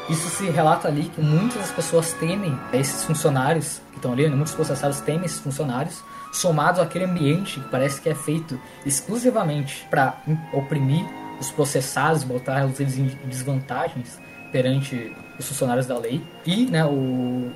[0.09, 4.35] isso se relata ali que muitas das pessoas temem esses funcionários que estão ali, né?
[4.35, 10.17] muitos processados temem esses funcionários, somados àquele ambiente que parece que é feito exclusivamente para
[10.53, 11.05] oprimir
[11.39, 14.19] os processados, botar eles em desvantagens
[14.57, 16.19] perante os funcionários da lei.
[16.43, 16.89] E né, o,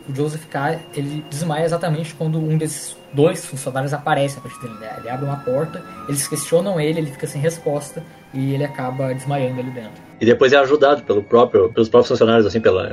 [0.07, 0.79] o Joseph K.
[0.95, 4.75] ele desmaia exatamente quando um desses dois funcionários aparece a partir dele.
[4.79, 4.97] Né?
[4.99, 8.03] Ele abre uma porta, eles questionam ele, ele fica sem resposta
[8.35, 9.99] e ele acaba desmaiando ali dentro.
[10.19, 12.87] E depois é ajudado pelo próprio, pelos próprios funcionários, assim, pela,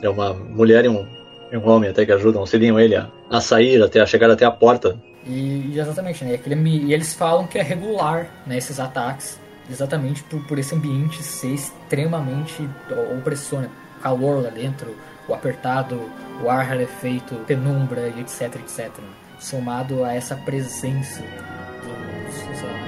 [0.00, 1.06] é, é uma mulher e um,
[1.52, 4.46] e um homem até que ajudam, auxiliam ele a, a sair, até a chegar até
[4.46, 4.98] a porta.
[5.26, 6.34] E, exatamente, né?
[6.34, 9.38] Aquele, e eles falam que é regular né, esses ataques,
[9.70, 12.68] exatamente por, por esse ambiente ser extremamente
[13.18, 13.70] opressor, né?
[13.98, 14.96] O calor lá dentro,
[15.28, 16.10] o apertado,
[16.42, 18.90] o ar rarefeito, penumbra e etc, etc.
[19.38, 22.79] Somado a essa presença dos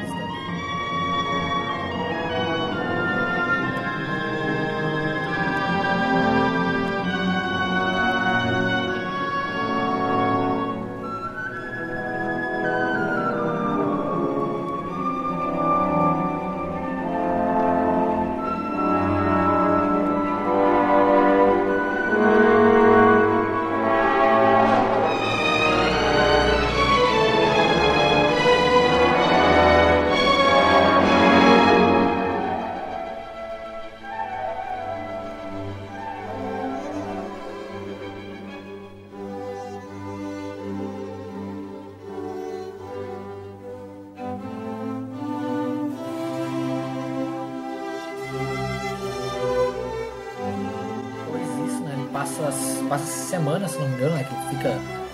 [53.61, 54.29] funcionários.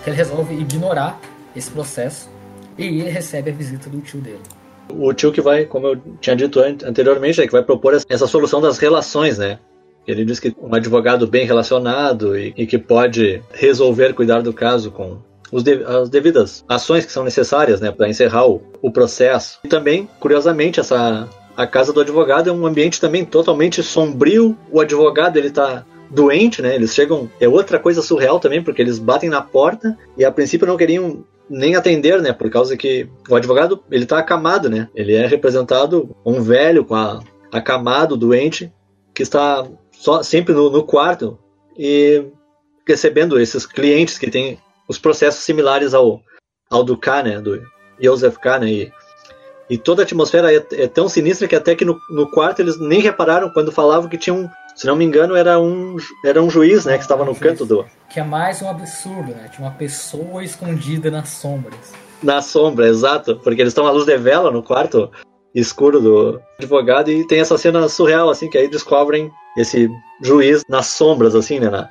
[0.05, 1.19] resolve ignorar
[1.55, 2.29] esse processo
[2.77, 4.39] e ele recebe a visita do tio dele.
[4.89, 8.59] O tio que vai, como eu tinha dito anteriormente, é que vai propor essa solução
[8.59, 9.59] das relações, né?
[10.07, 14.89] Ele diz que um advogado bem relacionado e, e que pode resolver, cuidar do caso
[14.89, 15.19] com
[15.51, 19.59] de, as devidas ações que são necessárias, né, para encerrar o, o processo.
[19.63, 24.57] E também, curiosamente, essa a casa do advogado é um ambiente também totalmente sombrio.
[24.71, 26.75] O advogado ele está doente, né?
[26.75, 27.29] Eles chegam.
[27.39, 31.23] É outra coisa surreal também, porque eles batem na porta e a princípio não queriam
[31.49, 32.31] nem atender, né?
[32.31, 34.89] Por causa que o advogado ele tá acamado, né?
[34.95, 38.71] Ele é representado um velho com a acamado, doente,
[39.13, 41.37] que está só sempre no, no quarto
[41.77, 42.25] e
[42.87, 46.21] recebendo esses clientes que têm os processos similares ao,
[46.69, 47.41] ao do K, né?
[47.41, 47.61] Do
[47.99, 48.69] Joseph K, né?
[48.69, 48.91] E,
[49.69, 52.79] e toda a atmosfera é, é, tão sinistra que até que no, no quarto eles
[52.79, 54.47] nem repararam quando falavam que tinha um,
[54.79, 57.85] se não me engano, era um, era um juiz, né, que estava no canto do.
[58.09, 59.49] Que é mais um absurdo, né?
[59.53, 61.91] Tinha uma pessoa escondida nas sombras.
[62.23, 63.35] Na sombra, exato.
[63.43, 65.11] Porque eles estão à luz de vela no quarto
[65.53, 69.89] escuro do advogado e tem essa cena surreal, assim, que aí descobrem esse
[70.21, 71.69] juiz nas sombras, assim, né?
[71.69, 71.89] Na...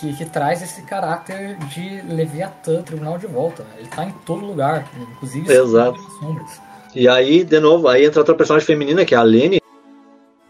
[0.00, 3.64] Que, que traz esse caráter de Leviatã, tribunal de volta.
[3.64, 3.70] Né?
[3.80, 6.00] Ele tá em todo lugar, inclusive Exato.
[6.00, 6.60] nas sombras.
[6.94, 9.59] E aí, de novo, aí entra outra personagem feminina, que é a Lene,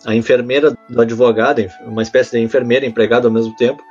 [0.06, 3.82] a enfermeira do advogado, uma espécie de enfermeira empregada ao mesmo tempo,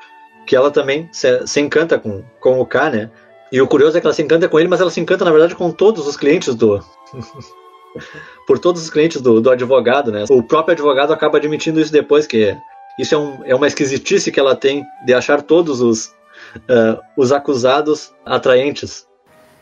[0.46, 3.12] que ela também se, se, encanta com, com o K, né?
[3.52, 5.32] E o curioso é que ela se encanta com ele, mas ela se encanta, na
[5.32, 6.84] verdade, com todos os clientes do.
[8.46, 10.26] por todos os clientes do, do advogado, né?
[10.30, 12.56] O próprio advogado acaba admitindo isso depois, que
[13.00, 16.08] isso é, um, é uma esquisitice que ela tem de achar todos os,
[16.56, 19.08] uh, os acusados atraentes.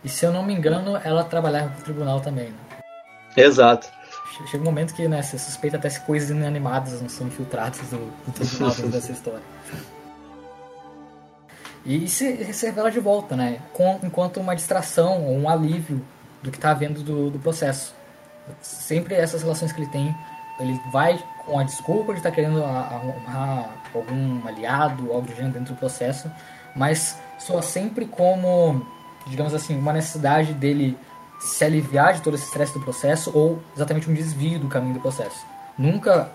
[0.03, 2.47] E se eu não me engano, ela trabalhava no tribunal também.
[2.47, 2.55] Né?
[3.35, 3.96] Exato
[4.45, 7.97] chega um momento que né, você suspeita até se coisas inanimadas não são infiltradas do,
[8.25, 9.41] do tribunal dessa história.
[11.85, 13.59] E se, se revela de volta, né?
[13.73, 16.05] Com, enquanto uma distração ou um alívio
[16.43, 17.95] do que está havendo do, do processo.
[18.61, 20.15] Sempre essas relações que ele tem,
[20.59, 25.53] ele vai com a desculpa de estar tá querendo arrumar algum aliado, algo do gênero
[25.53, 26.29] dentro do processo,
[26.75, 28.85] mas soa sempre como,
[29.27, 30.97] digamos assim, uma necessidade dele
[31.39, 34.99] se aliviar de todo esse estresse do processo ou exatamente um desvio do caminho do
[34.99, 35.45] processo.
[35.77, 36.31] Nunca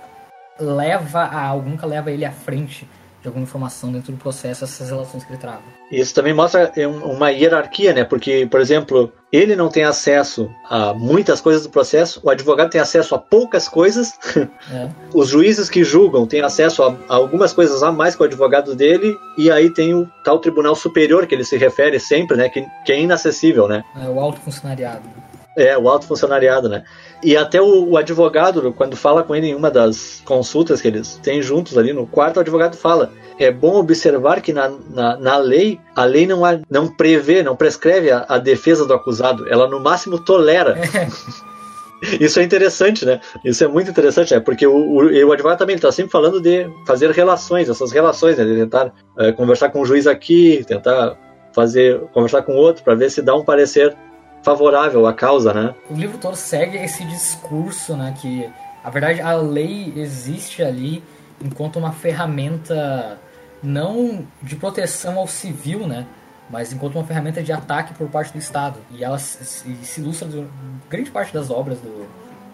[0.59, 2.89] leva a algo, nunca leva ele à frente
[3.23, 5.63] de alguma informação dentro do processo, essas relações que ele trava.
[5.91, 8.03] Isso também mostra é, uma hierarquia, né?
[8.03, 12.81] Porque, por exemplo, ele não tem acesso a muitas coisas do processo, o advogado tem
[12.81, 14.19] acesso a poucas coisas,
[14.73, 14.89] é.
[15.15, 18.75] os juízes que julgam têm acesso a, a, algumas coisas a mais que o advogado
[18.75, 22.49] dele, e aí tem o tal tribunal superior que ele se refere sempre, né?
[22.49, 23.85] Que, que é inacessível, né?
[24.03, 25.09] É o alto funcionariado.
[25.57, 26.83] É, o alto funcionariado, né?
[27.23, 31.21] E até o, o, advogado, quando fala com ele em uma das consultas que eles
[31.23, 35.37] têm juntos ali no quarto, o advogado fala: é bom observar que na, na, na
[35.37, 39.69] lei, a lei não, há, não prevê, não prescreve a, a, defesa do acusado, ela
[39.69, 40.77] no máximo tolera.
[42.21, 43.21] Isso é interessante, né?
[43.45, 44.41] Isso é muito interessante, né?
[44.41, 48.45] Porque o, o, o advogado também está sempre falando de fazer relações, essas relações, né?
[48.45, 51.17] De tentar é, conversar com o juiz aqui, tentar
[51.55, 53.97] fazer conversar com outro para ver se dá um parecer
[54.43, 55.75] favorável à causa, né?
[55.91, 58.15] O livro todo segue esse discurso, né?
[58.21, 58.49] Que,
[58.83, 61.03] a verdade, a lei existe ali
[61.41, 63.19] enquanto uma ferramenta
[63.63, 66.07] não de proteção ao civil, né?
[66.51, 68.79] Mas enquanto uma ferramenta de ataque por parte do Estado.
[68.91, 70.47] E ela se, se ilustra de
[70.91, 72.07] grande parte das obras do,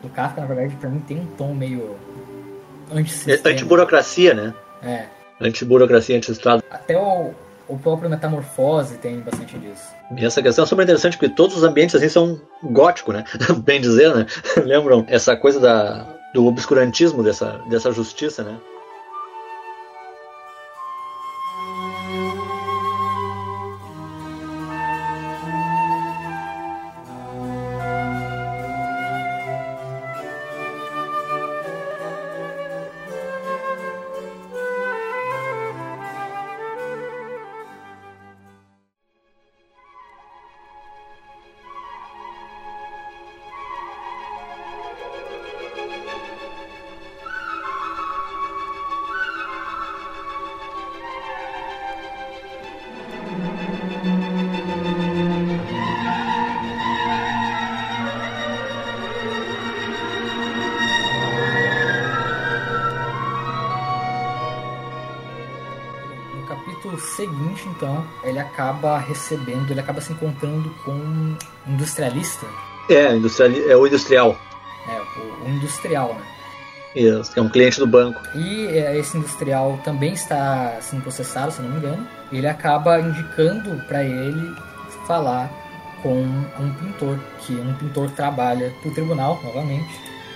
[0.03, 1.97] do Kafka, na verdade, para mim tem um tom meio
[2.93, 3.39] anti-sistema.
[3.45, 4.55] Anti-burocracia, né?
[4.83, 5.07] É.
[5.41, 6.63] Anti-burocracia, anti-Estado.
[6.71, 7.33] Até o,
[7.69, 9.95] o próprio Metamorfose tem bastante disso.
[10.17, 13.25] E essa questão é super interessante porque todos os ambientes assim são góticos, né?
[13.65, 14.27] Bem dizer, né?
[14.65, 18.57] Lembram essa coisa da, do obscurantismo dessa, dessa justiça, né?
[68.79, 71.37] Acaba recebendo, ele acaba se encontrando com um
[71.67, 72.47] industrialista.
[72.89, 74.39] É, industrial, é o industrial.
[74.89, 76.23] É, o, o industrial, né?
[76.95, 78.19] Isso, que é um cliente do banco.
[78.35, 82.07] E é, esse industrial também está sendo processado, se não me engano.
[82.33, 84.55] Ele acaba indicando para ele
[85.07, 85.51] falar
[86.03, 89.89] com um pintor, que um pintor trabalha para o tribunal, novamente,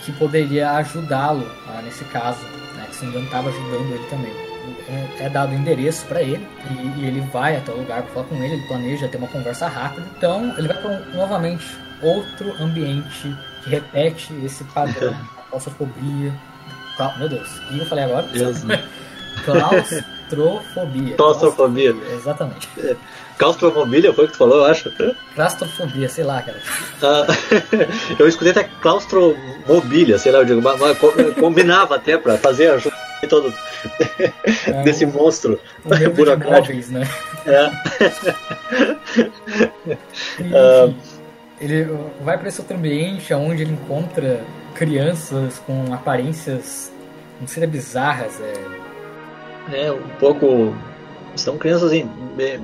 [0.05, 4.07] que poderia ajudá-lo ah, nesse caso, né, que se não me engano estava ajudando ele
[4.09, 4.52] também
[4.89, 8.13] é, é dado o endereço para ele e, e, ele vai até o lugar para
[8.13, 10.07] falar com ele, ele planeja ter uma conversa rápida.
[10.17, 11.65] Então ele vai para um, novamente
[12.01, 16.33] outro ambiente que repete esse padrão, a claustrofobia.
[17.19, 18.27] Meu Deus, o que eu falei agora?
[18.29, 18.63] Deus?
[19.45, 21.17] Claustrofobia.
[21.17, 21.97] Claustrofobia.
[22.13, 22.69] Exatamente.
[22.79, 22.95] É.
[23.39, 24.93] Claustrofobia foi o que tu falou, eu acho.
[25.35, 26.61] Claustrofobia, sei lá, cara.
[27.03, 27.27] Ah,
[28.19, 30.99] eu escutei até claustromobília, sei lá, eu digo, mas, mas
[31.41, 32.79] combinava até pra fazer a
[33.29, 33.53] todo
[34.67, 35.61] é, desse monstro
[36.15, 36.51] burocrático.
[36.51, 37.09] Móveis, né?
[37.47, 37.71] É.
[40.43, 40.95] e, uh,
[41.61, 44.43] ele vai para esse outro ambiente onde ele encontra
[44.75, 46.93] crianças com aparências,
[47.41, 48.41] não sei, bizarras.
[48.41, 49.87] É...
[49.87, 50.75] é, um pouco.
[51.37, 52.11] São crianças assim,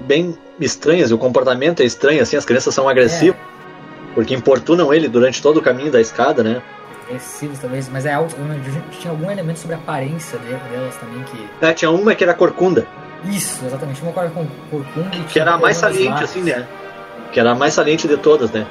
[0.05, 4.15] bem estranhas, o comportamento é estranho, assim, as crianças são agressivas, é.
[4.15, 6.61] porque importunam ele durante todo o caminho da escada, né?
[7.09, 8.31] Agressivos, talvez, mas é algo,
[9.01, 11.49] tinha algum elemento sobre a aparência delas também que.
[11.61, 12.87] É, tinha uma que era corcunda.
[13.25, 15.11] Isso, exatamente, uma com corcunda.
[15.11, 16.67] Que, que era a mais saliente, assim, né?
[17.33, 18.67] Que era a mais saliente de todas, né?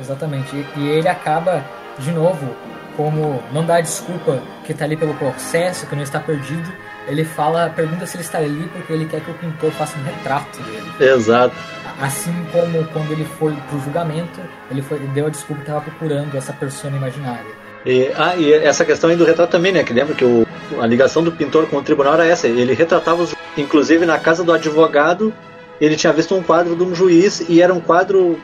[0.00, 0.54] Exatamente.
[0.56, 1.64] E, e ele acaba,
[1.98, 2.54] de novo,
[2.96, 6.72] como não dá desculpa que está ali pelo processo, que não está perdido,
[7.06, 10.02] ele fala, pergunta se ele está ali porque ele quer que o pintor faça um
[10.02, 11.12] retrato dele.
[11.12, 11.54] Exato.
[12.00, 15.84] Assim como quando ele foi pro julgamento, ele, foi, ele deu a desculpa que estava
[15.84, 17.62] procurando essa persona imaginária.
[17.84, 19.82] E, ah, e essa questão aí do retrato também, né?
[19.82, 20.46] Que lembra que o,
[20.80, 22.46] a ligação do pintor com o tribunal era essa.
[22.46, 23.34] Ele retratava os.
[23.56, 25.32] Inclusive na casa do advogado,
[25.80, 28.38] ele tinha visto um quadro de um juiz e era um quadro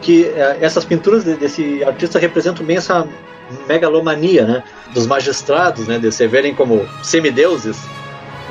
[0.00, 3.06] que eh, essas pinturas desse artista representam bem essa
[3.68, 4.62] megalomania, né?
[4.92, 5.98] Dos magistrados, né?
[5.98, 7.78] De se verem como semideuses,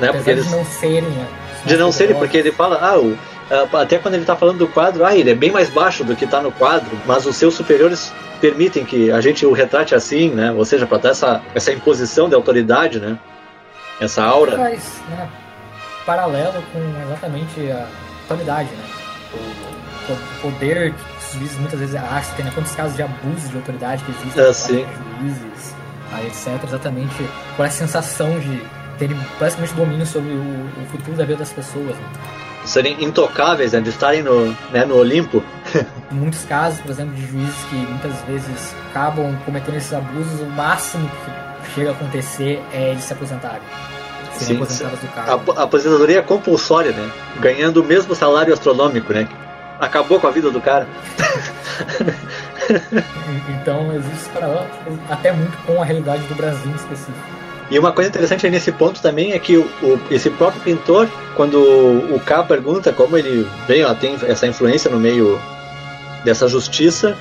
[0.00, 0.08] né?
[0.08, 1.02] Apesar porque eles, de não serem.
[1.02, 1.26] Né?
[1.64, 3.16] De não serem, porque ele fala, ah, o,
[3.72, 6.24] até quando ele está falando do quadro, ah, ele é bem mais baixo do que
[6.24, 10.50] está no quadro, mas os seus superiores permitem que a gente o retrate assim, né?
[10.52, 13.18] Ou seja, para dar essa, essa imposição de autoridade, né?
[14.00, 14.56] Essa aura.
[14.56, 15.28] Faz né,
[16.04, 17.86] paralelo com exatamente a
[18.22, 18.84] autoridade, né?
[19.34, 22.50] O, o poder que os juízes muitas vezes acham que né?
[22.52, 24.86] Quantos casos de abuso de autoridade que existem é, sim.
[25.20, 25.74] juízes,
[26.12, 26.64] aí, etc.
[26.64, 28.60] Exatamente por essa sensação de
[28.98, 31.96] terem basicamente domínio sobre o, o futuro da vida das pessoas.
[31.96, 32.04] Né?
[32.72, 33.82] Serem intocáveis, né?
[33.82, 35.44] de estarem no, né, no Olimpo.
[36.10, 41.06] muitos casos, por exemplo, de juízes que muitas vezes acabam cometendo esses abusos, o máximo
[41.62, 43.60] que chega a acontecer é eles se aposentarem.
[44.38, 44.58] Sim,
[45.14, 47.12] a, a aposentadoria é compulsória, né?
[47.40, 49.28] Ganhando o mesmo salário astronômico, né?
[49.78, 50.88] Acabou com a vida do cara.
[53.60, 54.66] então existe para
[55.10, 57.41] até muito com a realidade do Brasil em específico.
[57.72, 61.58] E uma coisa interessante nesse ponto também é que o, o, esse próprio pintor, quando
[61.58, 65.40] o K pergunta como ele veio, tem essa influência no meio
[66.22, 67.16] dessa justiça,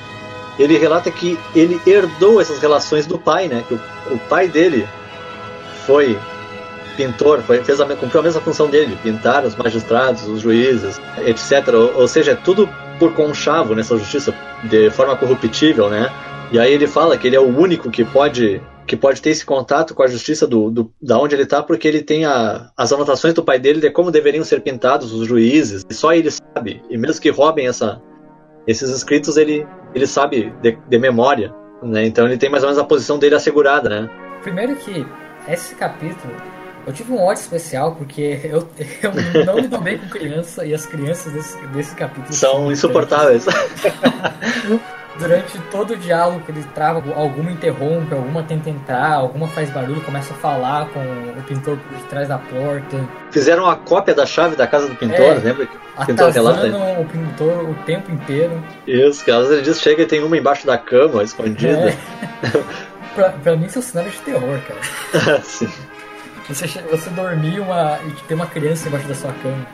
[0.60, 3.64] ele relata que ele herdou essas relações do pai, né?
[3.66, 3.80] Que o,
[4.12, 4.86] o pai dele
[5.88, 6.20] foi
[6.98, 11.66] pintor, foi, fez a, cumpriu a mesma função dele, pintar os magistrados, os juízes, etc.
[11.74, 12.68] Ou, ou seja, é tudo
[13.00, 14.36] por conchavo nessa justiça,
[14.66, 16.12] de forma corruptível, né?
[16.52, 19.46] E aí ele fala que ele é o único que pode que pode ter esse
[19.46, 22.92] contato com a justiça do, do da onde ele está, porque ele tem a, as
[22.92, 26.82] anotações do pai dele de como deveriam ser pintados os juízes, e só ele sabe.
[26.90, 28.02] E mesmo que roubem essa,
[28.68, 31.54] esses escritos, ele, ele sabe de, de memória.
[31.82, 32.06] Né?
[32.06, 33.90] Então ele tem mais ou menos a posição dele assegurada.
[33.90, 34.10] Né?
[34.42, 35.06] Primeiro que
[35.48, 36.34] esse capítulo
[36.86, 38.68] eu tive um ódio especial porque eu,
[39.04, 43.46] eu não me dou bem com criança e as crianças desse, desse capítulo são insuportáveis.
[45.18, 50.02] durante todo o diálogo que ele trava, alguma interrompe, alguma tenta entrar, alguma faz barulho,
[50.02, 53.08] começa a falar com o pintor por detrás da porta.
[53.32, 55.68] Fizeram a cópia da chave da casa do pintor, é, lembra?
[55.98, 56.68] O pintor relata
[57.00, 58.64] o pintor o tempo inteiro.
[58.88, 61.90] Isso, que às vezes ele diz chega e tem uma embaixo da cama, escondida.
[61.90, 61.96] É.
[63.14, 65.42] pra, pra mim isso é um cenário de terror, cara.
[65.44, 65.70] Sim.
[66.48, 69.66] Você, você dormir uma, e ter uma criança embaixo da sua cama.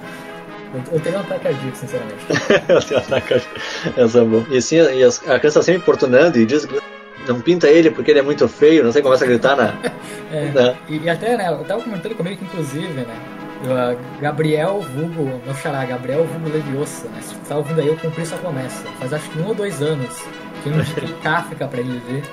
[0.91, 2.26] Eu teria um ataque cardíaco, sinceramente.
[2.68, 3.59] eu tenho um ataque cardíaco.
[3.95, 4.45] Essa é bom.
[4.49, 6.80] E assim, e a criança sempre importunando e diz que
[7.28, 9.74] não pinta ele porque ele é muito feio, não sei, começa a gritar na.
[10.32, 10.78] é, né?
[10.88, 13.15] e, e, até, né, eu tava comentando comigo que, inclusive, né,
[14.22, 18.26] Gabriel Vulgo, meu xará, Gabriel Vulgo Leviosa, né, se você tá ouvindo aí, eu cumpri
[18.26, 18.84] sua promessa.
[18.99, 20.15] Faz acho que um ou dois anos
[20.63, 22.24] que eu não indiquei Kafka pra ele ler.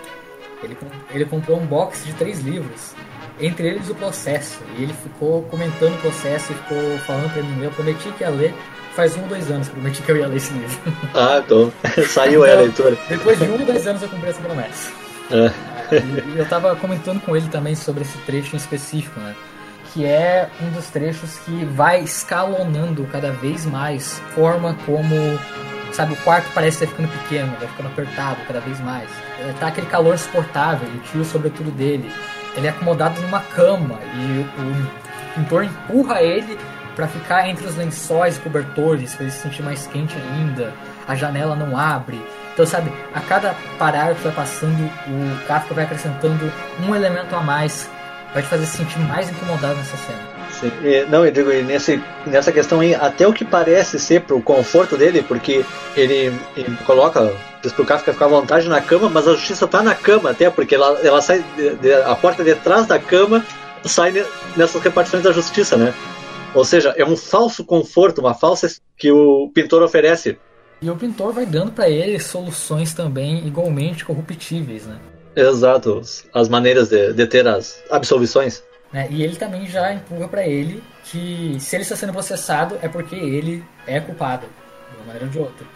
[0.62, 0.76] Ele,
[1.10, 2.94] ele comprou um box de três livros
[3.40, 4.60] entre eles o processo.
[4.76, 8.30] E ele ficou comentando o processo e ficou falando pra mim, eu prometi que ia
[8.30, 8.54] ler,
[8.94, 10.78] faz um ou dois anos que prometi que eu ia ler esse livro.
[11.14, 11.72] Ah, então.
[12.06, 12.98] Saiu então, a leitura.
[13.08, 14.92] Depois de um ou dois anos eu cumpri essa promessa.
[15.30, 15.50] É.
[15.94, 19.34] E, e eu tava comentando com ele também sobre esse trecho em específico, né?
[19.92, 25.14] Que é um dos trechos que vai escalonando cada vez mais forma como
[25.92, 29.08] sabe, o quarto parece estar ficando pequeno, vai ficando apertado cada vez mais.
[29.38, 32.10] É, tá aquele calor insuportável, ele tira o sobretudo dele
[32.56, 36.58] ele é acomodado numa cama e o pintor empurra ele
[36.94, 40.72] para ficar entre os lençóis e cobertores, para ele se sentir mais quente ainda.
[41.06, 42.20] A janela não abre.
[42.52, 46.52] Então, sabe, a cada parágrafo que vai passando, o Kafka vai acrescentando
[46.86, 47.90] um elemento a mais,
[48.32, 50.33] vai te fazer se sentir mais incomodado nessa cena.
[51.08, 55.22] Não, eu digo, nesse, nessa questão aí, até o que parece ser pro conforto dele,
[55.22, 55.64] porque
[55.96, 57.32] ele, ele coloca
[57.62, 60.50] diz pro Kafka ficar à vontade na cama, mas a justiça tá na cama até,
[60.50, 63.44] porque ela, ela sai, de, de, a porta de trás da cama
[63.84, 64.12] sai
[64.56, 65.94] nessas repartições da justiça, né?
[66.54, 70.38] Ou seja, é um falso conforto, uma falsa que o pintor oferece.
[70.80, 74.98] E o pintor vai dando para ele soluções também igualmente corruptíveis, né?
[75.34, 76.00] Exato,
[76.32, 78.62] as maneiras de, de ter as absolvições.
[78.94, 79.08] Né?
[79.10, 83.16] E ele também já empurra para ele que se ele está sendo processado é porque
[83.16, 84.46] ele é culpado,
[84.90, 85.66] de uma maneira ou de outra.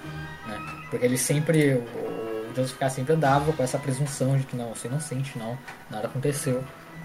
[0.88, 2.90] Porque ele sempre, o Joseph K.
[2.90, 5.58] sempre andava com essa presunção de que não, você não sente, não,
[5.90, 6.62] nada aconteceu.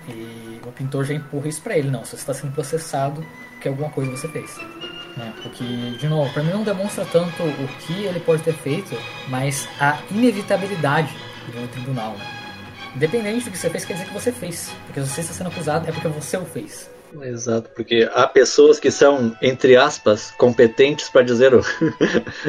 [0.08, 3.26] E o pintor já empurra isso pra ele, não, se você está sendo processado,
[3.60, 4.56] que alguma coisa você fez.
[5.18, 5.34] Né?
[5.42, 5.64] Porque,
[5.98, 8.96] de novo, pra mim não demonstra tanto o que ele pode ter feito,
[9.30, 11.16] mas a inevitabilidade
[11.52, 12.12] de um tribunal.
[12.14, 12.33] Né?
[12.96, 14.72] Independente do que você fez, quer dizer que você fez.
[14.86, 16.90] Porque se você está sendo acusado, é porque você o fez.
[17.22, 21.62] Exato, porque há pessoas que são, entre aspas, competentes para dizer o,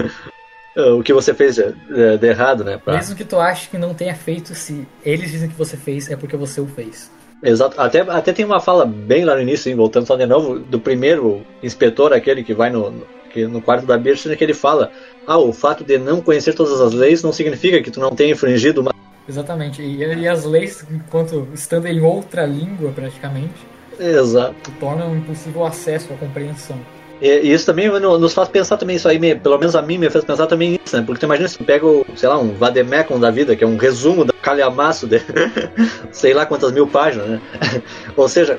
[0.98, 2.80] o que você fez de, errado, né?
[2.82, 2.94] Pra...
[2.94, 6.16] Mesmo que tu ache que não tenha feito, se eles dizem que você fez, é
[6.16, 7.10] porque você o fez.
[7.42, 7.78] Exato.
[7.78, 10.80] Até, até tem uma fala bem lá no início, hein, voltando só de novo, do
[10.80, 13.06] primeiro inspetor, aquele que vai no, no,
[13.48, 14.90] no quarto da Birchen, que ele fala:
[15.26, 18.32] Ah, o fato de não conhecer todas as leis não significa que tu não tenha
[18.32, 18.94] infringido uma.
[19.28, 19.82] Exatamente.
[19.82, 23.54] E, e as leis, enquanto estando em outra língua praticamente,
[23.98, 24.70] Exato.
[24.78, 26.78] tornam impossível acesso à compreensão.
[27.22, 30.24] E isso também nos faz pensar também isso aí, pelo menos a mim me fez
[30.24, 31.02] pensar também isso, né?
[31.06, 33.66] Porque tu imagina se tu pega, o, sei lá, um Vademecum da vida, que é
[33.66, 35.22] um resumo da calhamaço de
[36.12, 37.40] sei lá quantas mil páginas, né?
[38.16, 38.58] Ou seja,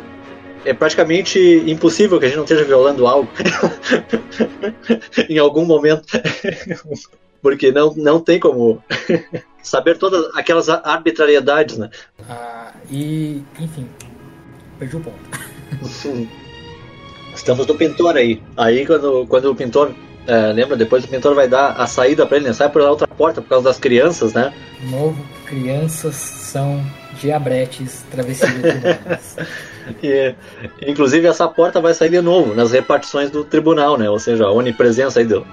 [0.63, 3.29] é praticamente impossível que a gente não esteja violando algo
[5.29, 6.05] em algum momento.
[7.41, 8.81] Porque não, não tem como
[9.67, 11.89] saber todas aquelas arbitrariedades, né?
[12.29, 13.87] Ah, e, enfim,
[14.79, 15.19] perdi o ponto.
[17.35, 18.41] Estamos no pintor aí.
[18.55, 19.93] Aí quando, quando o pintor.
[20.27, 22.53] É, lembra, depois o pintor vai dar a saída para ele, né?
[22.53, 24.51] Sai por outra porta por causa das crianças, né?
[24.89, 26.83] Novo, crianças são
[27.21, 29.37] diabretes travestidos
[30.01, 30.33] e,
[30.81, 34.09] Inclusive essa porta vai sair de novo nas repartições do tribunal, né?
[34.09, 35.45] Ou seja, a onipresença aí do.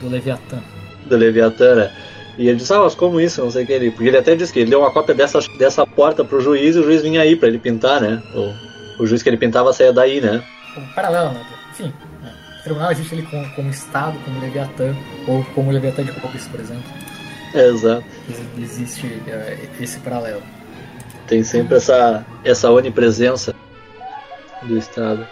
[0.00, 0.58] Do Leviatã.
[1.06, 1.92] Do Leviatã, né?
[2.38, 3.42] E ele disse, ah, mas como isso?
[3.42, 3.90] Não sei o que ele.
[3.90, 6.78] Porque ele até disse que ele deu uma cópia dessa, dessa porta pro juiz e
[6.78, 8.22] o juiz vinha aí para ele pintar, né?
[8.34, 10.42] O, o juiz que ele pintava saía daí, né?
[10.76, 11.44] como paralelo, né?
[11.70, 12.32] Enfim, né?
[12.60, 14.94] o tribunal existe ele como, como Estado, como Leviatã,
[15.26, 16.84] ou como Leviatã de Hobbes, por exemplo.
[17.54, 18.04] exato.
[18.58, 20.42] Existe uh, esse paralelo.
[21.26, 23.54] Tem sempre essa, essa onipresença
[24.62, 25.26] do Estado.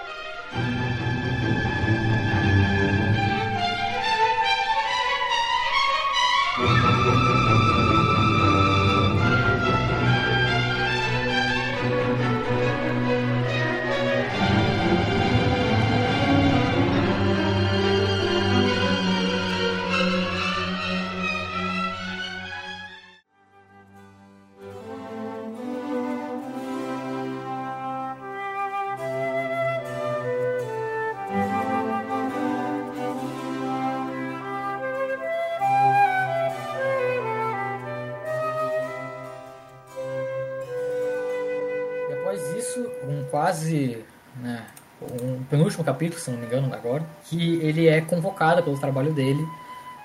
[45.74, 49.46] Penúltimo capítulo, se não me engano, agora, que ele é convocado pelo trabalho dele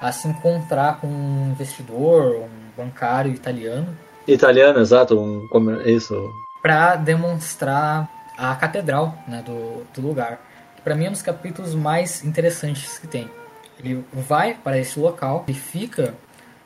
[0.01, 3.95] a se encontrar com um investidor, um bancário italiano.
[4.27, 5.47] Italiano, exato, um,
[5.85, 6.15] isso.
[6.61, 10.39] Para demonstrar a catedral né, do, do lugar.
[10.83, 13.29] Para mim é um dos capítulos mais interessantes que tem.
[13.77, 16.13] Ele vai para esse local e fica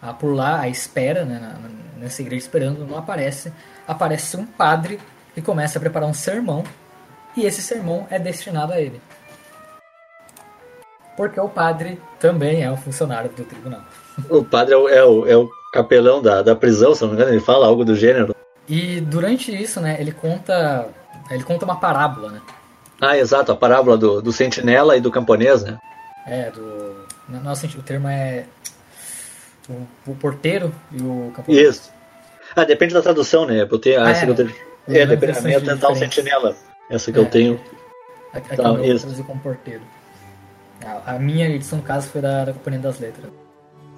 [0.01, 3.51] ah, por lá à espera, né, na, nessa igreja esperando, não aparece.
[3.87, 4.99] Aparece um padre
[5.35, 6.63] e começa a preparar um sermão,
[7.35, 9.01] e esse sermão é destinado a ele.
[11.15, 13.81] Porque o padre também é um funcionário do tribunal.
[14.29, 17.15] O padre é o, é o, é o capelão da, da prisão, se não me
[17.15, 18.35] engano, ele fala algo do gênero.
[18.67, 20.87] E durante isso, né, ele conta.
[21.29, 22.41] Ele conta uma parábola, né?
[23.01, 25.77] Ah, exato, a parábola do, do sentinela e do camponês, né?
[26.25, 27.05] É, do.
[27.27, 28.45] Nossa, o termo é.
[29.69, 31.75] O, o porteiro e o camponês.
[31.75, 31.91] Isso.
[32.55, 33.67] Ah, depende da tradução, né?
[33.69, 34.55] Eu tenho, ah, é, eu tenho...
[34.87, 36.55] É, depende, a minha é tentar um sentinela.
[36.89, 37.59] Essa que é, eu tenho.
[38.33, 39.81] Aqui tá, eu traduzi como porteiro.
[40.83, 43.31] A, a minha edição, no caso, foi da, da Companhia das Letras.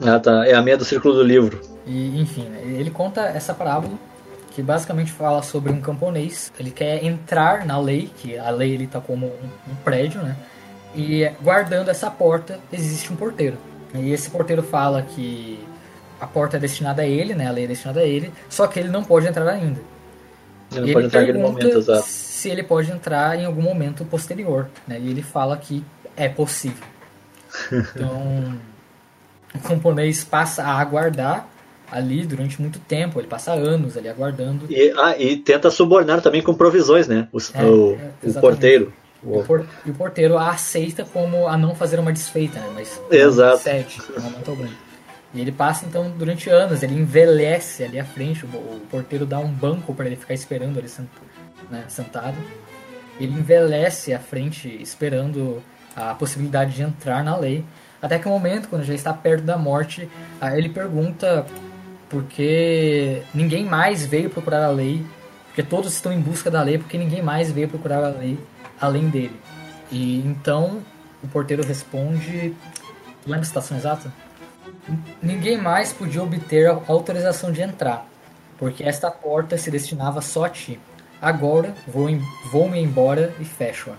[0.01, 0.45] Ah, tá.
[0.45, 1.61] É a minha do Círculo do Livro.
[1.85, 3.93] E, enfim, né, ele conta essa parábola
[4.51, 6.51] que basicamente fala sobre um camponês.
[6.59, 10.35] Ele quer entrar na lei, que a lei ele tá como um, um prédio, né?
[10.95, 13.57] E guardando essa porta existe um porteiro.
[13.93, 15.59] E esse porteiro fala que
[16.19, 17.47] a porta é destinada a ele, né?
[17.47, 19.81] A lei é destinada a ele, só que ele não pode entrar ainda.
[20.71, 22.07] Ele, ele pode entrar em momento, exato.
[22.45, 24.99] Se ele pode entrar em algum momento posterior, né?
[24.99, 25.83] E ele fala que
[26.15, 26.85] é possível.
[27.95, 28.55] Então,
[29.55, 31.47] o camponês passa a aguardar
[31.91, 34.67] ali durante muito tempo, ele passa anos ali aguardando.
[34.69, 37.27] E, ah, e tenta subornar também com provisões, né?
[37.33, 38.93] O, é, o, é, o porteiro.
[39.23, 42.69] O, por, e o porteiro a aceita como a não fazer uma desfeita, né?
[42.75, 43.57] Mas Exato.
[43.57, 43.99] sete,
[44.45, 44.77] grande.
[45.33, 49.39] E ele passa então durante anos, ele envelhece ali à frente, o, o porteiro dá
[49.39, 50.87] um banco para ele ficar esperando ali
[51.69, 52.37] né, sentado.
[53.19, 55.63] Ele envelhece à frente esperando
[55.95, 57.63] a possibilidade de entrar na lei.
[58.01, 60.09] Até que o momento, quando já está perto da morte,
[60.53, 61.45] ele pergunta
[62.09, 65.05] por que ninguém mais veio procurar a lei,
[65.47, 68.37] porque todos estão em busca da lei, porque ninguém mais veio procurar a lei
[68.79, 69.39] além dele.
[69.91, 70.81] E então
[71.23, 72.53] o porteiro responde.
[73.25, 74.13] Lembra a citação exata?
[75.21, 78.05] Ninguém mais podia obter a autorização de entrar,
[78.57, 80.79] porque esta porta se destinava só a ti.
[81.25, 82.07] Agora vou,
[82.51, 83.95] vou me embora e fecho-a.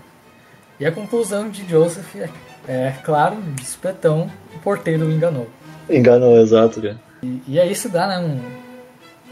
[0.79, 2.29] E a conclusão de Joseph é,
[2.65, 5.49] é claro, de supetão, o porteiro o enganou.
[5.89, 6.97] Enganou, exato, cara.
[7.21, 8.39] E, e aí isso dá, né, um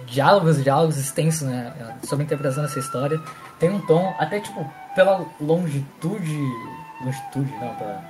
[0.05, 1.73] diálogos, diálogos extensos, né,
[2.03, 3.17] sobre a interpretação dessa história.
[3.59, 6.37] Tem um tom, até tipo, pela longitude,
[7.01, 8.03] longitude, não, pela,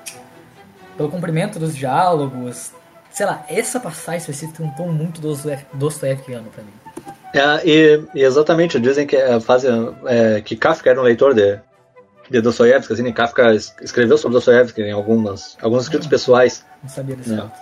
[0.98, 2.72] pelo comprimento dos diálogos,
[3.12, 6.85] sei lá, essa passagem específica tem um tom muito Dostoevskiano pra mim.
[7.36, 11.60] É, e, e, exatamente, dizem que, é, fazem, é, que Kafka era um leitor de,
[12.30, 16.66] de Dostoiévski, assim, Kafka escreveu sobre Dostoiévski em algumas, alguns escritos ah, pessoais.
[16.82, 17.60] Não sabia desse fato.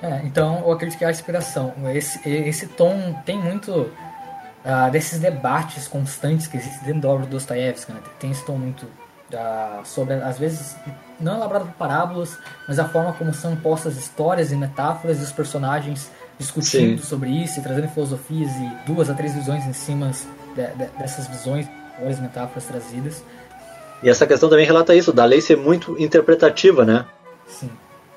[0.00, 1.74] É, então, eu acredito que é a inspiração.
[1.92, 7.30] Esse, esse tom tem muito uh, desses debates constantes que existem dentro da obra do
[7.30, 8.00] Dostoiévski, né?
[8.20, 10.76] Tem esse tom muito uh, sobre, às vezes,
[11.18, 12.38] não elaborado por parábolas,
[12.68, 16.08] mas a forma como são postas histórias e metáforas e os personagens
[16.38, 17.08] discutindo Sim.
[17.08, 20.10] sobre isso e trazendo filosofias e duas a três visões em cima
[20.54, 21.66] de, de, dessas visões.
[21.98, 23.22] várias metáforas trazidas.
[24.02, 27.06] E essa questão também relata isso, da lei ser muito interpretativa, né?
[27.46, 27.70] Sim.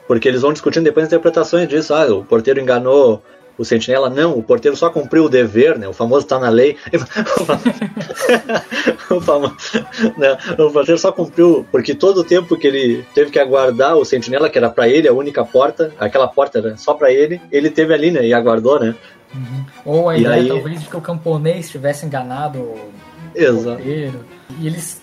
[0.08, 1.94] Porque eles vão discutindo depois interpretações disso.
[1.94, 3.24] Ah, o porteiro enganou
[3.60, 4.10] o sentinela.
[4.10, 5.88] Não, o porteiro só cumpriu o dever, né?
[5.88, 6.78] O famoso tá na lei.
[9.12, 9.56] o, famoso,
[10.18, 10.38] né?
[10.58, 14.50] o porteiro só cumpriu, porque todo o tempo que ele teve que aguardar o sentinela,
[14.50, 17.94] que era para ele a única porta, aquela porta era só para ele, ele teve
[17.94, 18.26] ali, né?
[18.26, 18.96] E aguardou, né?
[19.36, 19.66] Uhum.
[19.86, 20.48] Ou a e ideia, aí...
[20.48, 22.90] talvez, de que o camponês tivesse enganado o
[23.36, 23.76] Exato.
[23.76, 24.26] porteiro.
[24.58, 25.02] E eles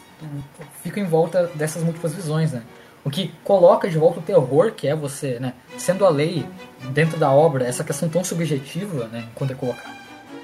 [0.83, 2.63] ficam em volta dessas múltiplas visões, né?
[3.05, 5.53] O que coloca de volta o terror, que é você, né?
[5.77, 6.45] Sendo a lei
[6.91, 9.29] dentro da obra, essa questão tão subjetiva, né?
[9.35, 9.97] Quando é colocada,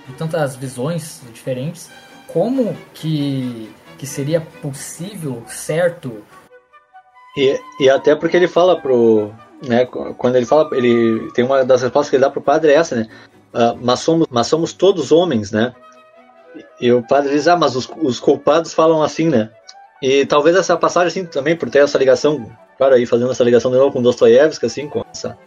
[0.06, 1.90] de tantas visões diferentes,
[2.28, 6.22] como que, que seria possível, certo?
[7.36, 9.30] E, e até porque ele fala pro.
[9.66, 12.74] Né, quando ele fala, ele tem uma das respostas que ele dá pro padre é
[12.74, 13.08] essa, né?
[13.54, 15.72] Uh, mas, somos, mas somos todos homens, né?
[16.80, 19.50] E o padre diz, ah, mas os, os culpados falam assim, né?
[20.02, 23.70] E talvez essa passagem, assim, também, por ter essa ligação, claro, aí fazendo essa ligação
[23.70, 25.38] de novo com Dostoiévski, assim, com essa,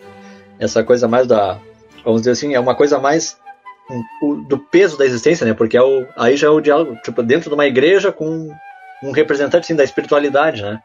[0.60, 1.60] essa coisa mais da.
[2.04, 3.38] Vamos dizer assim, é uma coisa mais
[4.48, 5.54] do peso da existência, né?
[5.54, 8.50] Porque é o, aí já é o diálogo, tipo, dentro de uma igreja com
[9.04, 10.82] um representante, assim, da espiritualidade, né?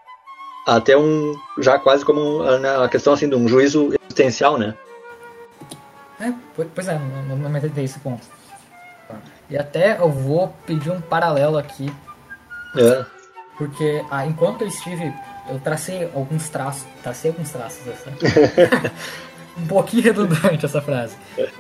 [0.67, 1.35] Até um.
[1.59, 4.75] Já quase como né, a questão, assim, de um juízo existencial, né?
[6.21, 6.33] É,
[6.75, 6.99] pois é,
[7.29, 8.27] não, não me entendi esse ponto.
[9.49, 11.93] E até eu vou pedir um paralelo aqui.
[12.77, 13.05] É.
[13.57, 15.13] Porque ah, enquanto eu estive.
[15.49, 16.87] Eu tracei alguns traços.
[17.03, 17.81] Tracei alguns traços.
[17.89, 18.13] Essa.
[19.61, 21.17] um pouquinho redundante essa frase.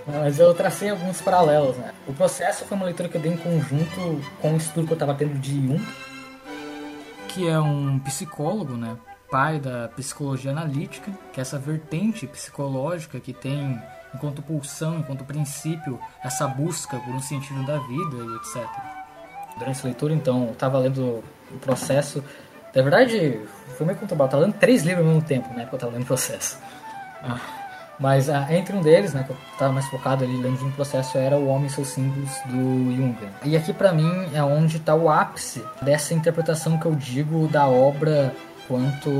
[0.06, 1.92] Mas eu tracei alguns paralelos, né?
[2.06, 4.96] O processo foi uma leitura que eu dei em conjunto com o estudo que eu
[4.96, 5.86] estava tendo de Jung,
[7.28, 8.96] que é um psicólogo, né?
[9.30, 13.80] Pai da psicologia analítica, que é essa vertente psicológica que tem
[14.12, 18.68] enquanto pulsão, enquanto princípio, essa busca por um sentido da vida e etc.
[19.56, 22.24] Durante a leitura, então, eu estava lendo o processo.
[22.74, 23.40] Na verdade,
[23.76, 24.28] foi meio conturbado.
[24.28, 25.66] Eu tava lendo três livros ao mesmo tempo, né?
[25.66, 26.58] Que eu tava lendo o processo.
[27.22, 27.59] Ah.
[28.00, 31.18] Mas ah, entre um deles, né, que eu estava mais focado ali lendo um processo,
[31.18, 33.16] era O Homem e seus Símbolos do Jung.
[33.44, 37.66] E aqui para mim é onde está o ápice dessa interpretação que eu digo da
[37.68, 38.34] obra
[38.66, 39.10] quanto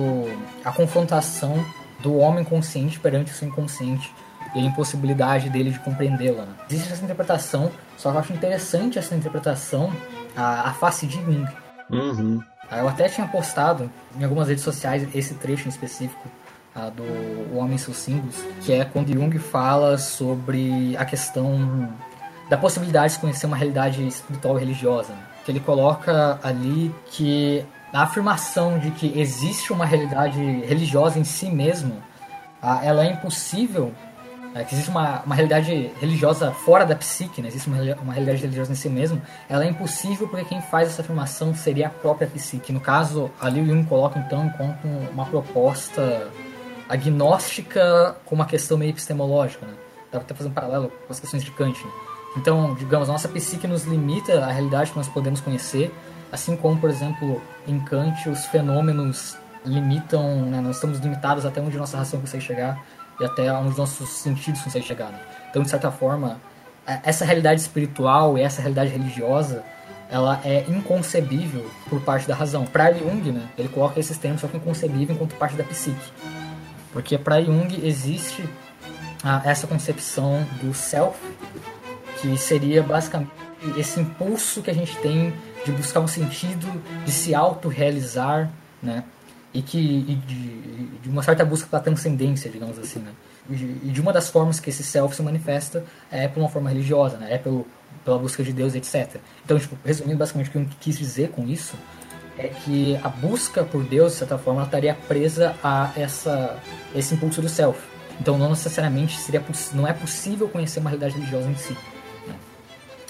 [0.65, 1.63] a confrontação
[2.01, 4.11] do homem consciente perante o seu inconsciente
[4.55, 6.47] e a impossibilidade dele de compreendê-la.
[6.47, 6.55] Né?
[6.71, 9.93] Existe essa interpretação, só que eu acho interessante essa interpretação,
[10.35, 11.47] a, a face de Jung.
[11.91, 12.43] Uhum.
[12.73, 16.31] Eu até tinha postado em algumas redes sociais esse trecho em específico
[16.75, 21.89] uh, do Homem e seus Símbolos, que é quando Jung fala sobre a questão
[22.49, 25.13] da possibilidade de conhecer uma realidade espiritual e religiosa.
[25.13, 25.23] Né?
[25.45, 31.51] Que ele coloca ali que a afirmação de que existe uma realidade religiosa em si
[31.51, 31.97] mesmo,
[32.83, 33.93] ela é impossível
[34.55, 37.49] é, que existe uma, uma realidade religiosa fora da psique, né?
[37.49, 41.03] existe uma, uma realidade religiosa em si mesmo, ela é impossível porque quem faz essa
[41.03, 42.73] afirmação seria a própria psique.
[42.73, 44.75] No caso, ali o Jung coloca então como
[45.13, 46.29] uma proposta
[46.91, 49.65] agnóstica com uma questão meio epistemológica.
[49.65, 49.75] Né?
[50.11, 51.79] Dá para fazer um paralelo com as questões de Kant.
[51.83, 51.91] Né?
[52.37, 55.95] Então, digamos, a nossa psique nos limita à realidade que nós podemos conhecer,
[56.33, 60.61] assim como, por exemplo, em Kant, os fenômenos limitam, né?
[60.61, 62.85] nós estamos limitados até onde nossa ração consegue chegar
[63.21, 65.13] e até onde nossos sentidos conseguem chegar.
[65.13, 65.21] Né?
[65.49, 66.41] Então, de certa forma,
[66.87, 69.63] é, essa realidade espiritual e essa realidade religiosa
[70.11, 72.65] ela é inconcebível por parte da razão.
[72.65, 76.40] Para Jung, né, ele coloca esses termos só que inconcebível enquanto parte da psique.
[76.93, 78.49] Porque para Jung existe
[79.23, 81.19] ah, essa concepção do self,
[82.21, 83.31] que seria basicamente
[83.77, 85.33] esse impulso que a gente tem
[85.65, 86.67] de buscar um sentido,
[87.05, 88.51] de se autorrealizar,
[88.83, 89.05] né?
[89.53, 93.13] e que e de, de, uma certa busca pela transcendência, digamos assim, né?
[93.49, 97.17] E de uma das formas que esse self se manifesta é por uma forma religiosa,
[97.17, 97.35] né?
[97.35, 97.67] É pelo,
[98.05, 99.17] pela busca de Deus, etc.
[99.45, 101.75] Então, tipo, resumindo basicamente o que eu quis dizer com isso
[102.39, 106.59] é que a busca por Deus, de certa forma, estaria presa a essa
[106.95, 107.79] esse impulso do self.
[108.21, 111.77] Então, não necessariamente seria não é possível conhecer uma realidade religiosa em si.
[112.27, 112.35] Né?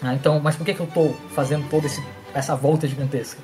[0.02, 2.02] Ah, então, mas por que, que eu estou fazendo toda esse,
[2.32, 3.40] essa volta gigantesca?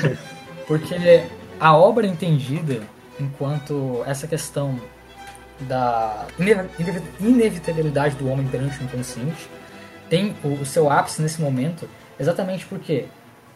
[0.66, 1.24] Porque
[1.60, 2.82] a obra entendida
[3.18, 4.78] enquanto essa questão
[5.60, 6.26] da
[7.18, 9.48] inevitabilidade do homem perante o inconsciente
[10.10, 11.88] tem o, seu ápice nesse momento
[12.20, 13.06] exatamente porque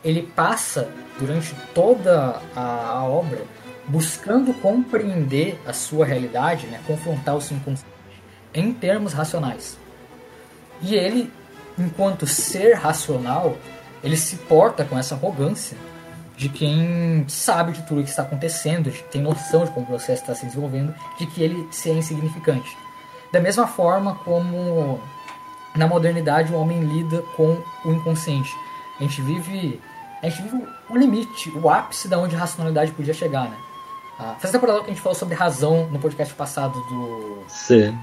[0.04, 0.88] ele passa
[1.18, 3.44] durante toda a, a obra
[3.86, 7.90] buscando compreender a sua realidade, né, confrontar o seu inconsciente
[8.54, 9.78] em termos racionais.
[10.82, 11.30] E ele,
[11.78, 13.56] enquanto ser racional,
[14.02, 15.76] ele se porta com essa arrogância
[16.36, 19.88] de quem sabe de tudo o que está acontecendo, de tem noção de como o
[19.88, 22.76] processo está se desenvolvendo, de que ele se é insignificante.
[23.30, 24.98] Da mesma forma como
[25.76, 28.50] na modernidade o homem lida com o inconsciente.
[28.98, 29.80] A gente vive
[30.22, 33.56] a gente vive o limite, o ápice da onde a racionalidade podia chegar, né?
[34.18, 37.42] Ah, faz temporada que a gente falou sobre razão no podcast passado do.
[37.48, 37.96] Sim.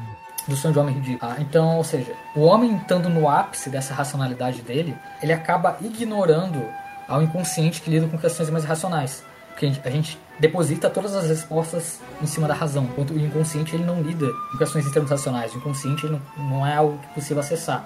[0.47, 1.31] Do sonho de homem ridículo.
[1.31, 6.65] Ah, então, ou seja, o homem estando no ápice dessa racionalidade dele, ele acaba ignorando
[7.07, 9.23] ao inconsciente que lida com questões mais racionais.
[9.49, 13.19] Porque a gente, a gente deposita todas as respostas em cima da razão, enquanto o
[13.19, 15.53] inconsciente ele não lida com questões em termos racionais.
[15.53, 17.85] O inconsciente ele não, não é algo possível acessar,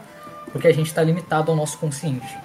[0.51, 2.38] porque a gente está limitado ao nosso consciente.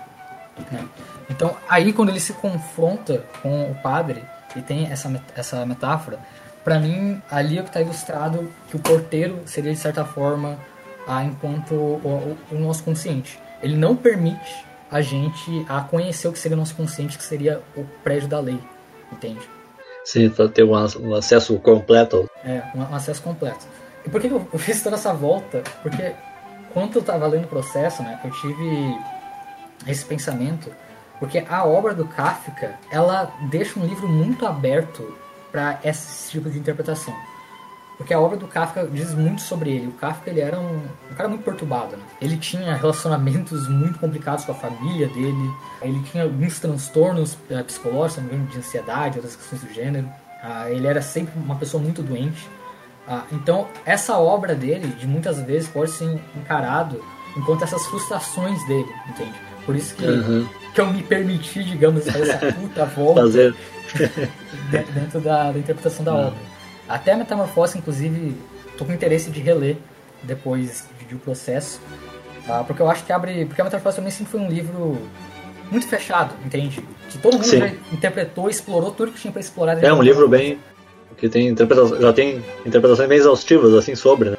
[0.73, 0.85] Né?
[1.29, 4.23] Então, aí quando ele se confronta com o padre,
[4.55, 6.19] e tem essa, essa metáfora,
[6.65, 10.59] para mim, ali é o que está ilustrado que o porteiro seria, de certa forma,
[11.07, 13.39] a, enquanto o, o, o, nosso consciente.
[13.63, 17.63] Ele não permite a gente a conhecer o que seria o nosso consciente, que seria
[17.77, 18.59] o prédio da lei,
[19.13, 19.49] entende?
[20.05, 22.29] Sim, para ter um, um, acesso completo.
[22.45, 23.67] É, um, um, acesso completo.
[24.05, 25.63] E por que eu, eu fiz toda essa volta?
[25.83, 26.15] Porque
[26.73, 28.99] quando eu estava lendo o processo, né, eu tive
[29.87, 30.71] esse pensamento
[31.19, 35.17] porque a obra do Kafka, ela deixa um livro muito aberto
[35.51, 37.15] para esse tipo de interpretação.
[37.97, 39.87] Porque a obra do Kafka diz muito sobre ele.
[39.87, 41.97] O Kafka ele era um, um cara muito perturbado.
[41.97, 42.03] Né?
[42.21, 45.51] Ele tinha relacionamentos muito complicados com a família dele.
[45.81, 50.07] Ele tinha alguns transtornos uh, psicológicos, de ansiedade, outras questões do gênero.
[50.07, 52.47] Uh, ele era sempre uma pessoa muito doente.
[53.09, 57.03] Uh, então, essa obra dele, de muitas vezes, pode ser encarado
[57.35, 59.46] enquanto essas frustrações dele, entende?
[59.67, 60.47] Por isso que uhum
[60.77, 63.55] que eu me permiti, digamos, fazer essa puta volta fazer.
[64.95, 66.39] dentro da, da interpretação da obra.
[66.87, 68.37] Até a Metamorfose, inclusive,
[68.77, 69.79] tô com interesse de reler
[70.23, 71.81] depois de, de o processo,
[72.47, 72.63] tá?
[72.63, 73.47] porque eu acho que abre...
[73.47, 74.99] Porque a Metamorfose também sempre foi um livro
[75.71, 76.85] muito fechado, entende?
[77.09, 79.83] Que todo mundo interpretou, explorou tudo que tinha para explorar.
[79.83, 80.59] É um livro bem...
[81.17, 84.37] que tem interpretação, já tem interpretações bem exaustivas, assim, sobre, né?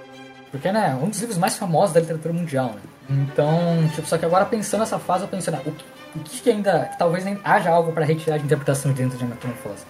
[0.52, 2.82] Porque, né, um dos livros mais famosos da literatura mundial, né?
[3.10, 5.86] Então, tipo, só que agora pensando nessa fase, eu penso, né, o que,
[6.16, 9.86] o que ainda, que talvez haja algo para retirar de interpretação dentro de Metamorfose.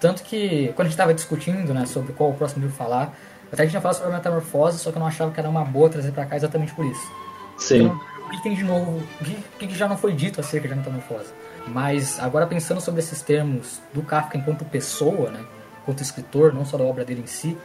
[0.00, 3.14] Tanto que, quando a gente estava discutindo, né, sobre qual o próximo livro falar,
[3.50, 5.64] até que tinha falado sobre a Metamorfose, só que eu não achava que era uma
[5.64, 7.12] boa trazer para cá exatamente por isso.
[7.56, 7.84] Sim.
[7.84, 9.24] Então, o que tem de novo, o
[9.58, 11.32] que, que já não foi dito acerca de Metamorfose?
[11.66, 15.40] Mas, agora pensando sobre esses termos do Kafka enquanto pessoa, né,
[15.82, 17.56] enquanto escritor, não só da obra dele em si,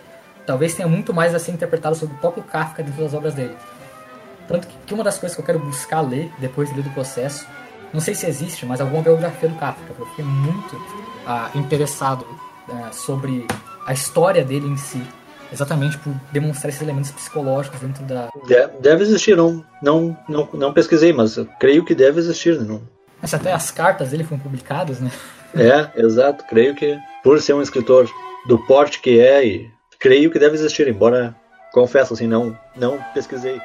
[0.45, 3.55] talvez tenha muito mais a ser interpretado sobre o próprio Kafka dentro das obras dele.
[4.47, 7.47] Tanto que uma das coisas que eu quero buscar ler depois de ler do processo,
[7.93, 10.81] não sei se existe, mas alguma biografia do Kafka, eu fiquei muito
[11.25, 12.25] ah, interessado
[12.69, 13.47] ah, sobre
[13.85, 15.01] a história dele em si,
[15.51, 18.29] exatamente por demonstrar esses elementos psicológicos dentro da.
[18.79, 22.65] Deve existir, não, não, não, não pesquisei, mas creio que deve existir, né?
[22.67, 22.81] Não.
[23.21, 25.09] Mas até as cartas dele foram publicadas, né?
[25.55, 26.43] É, exato.
[26.49, 28.09] Creio que por ser um escritor
[28.45, 29.72] do porte que é, e
[30.03, 31.33] creio que deve existir, embora
[31.71, 33.59] confesso assim, não, não pesquisei.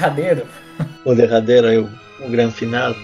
[0.00, 0.46] Derradeiro.
[1.04, 1.88] O derradeiro aí, o,
[2.20, 2.94] o grande final.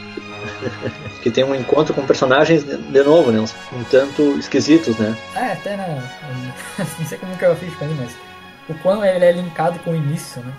[1.22, 3.40] que tem um encontro com personagens de novo, né?
[3.40, 5.16] Um, um tanto esquisitos, né?
[5.34, 6.02] É, até não.
[6.98, 8.16] Não sei como que eu fiz com ele, mas
[8.68, 10.52] o quão ele é linkado com o início, né?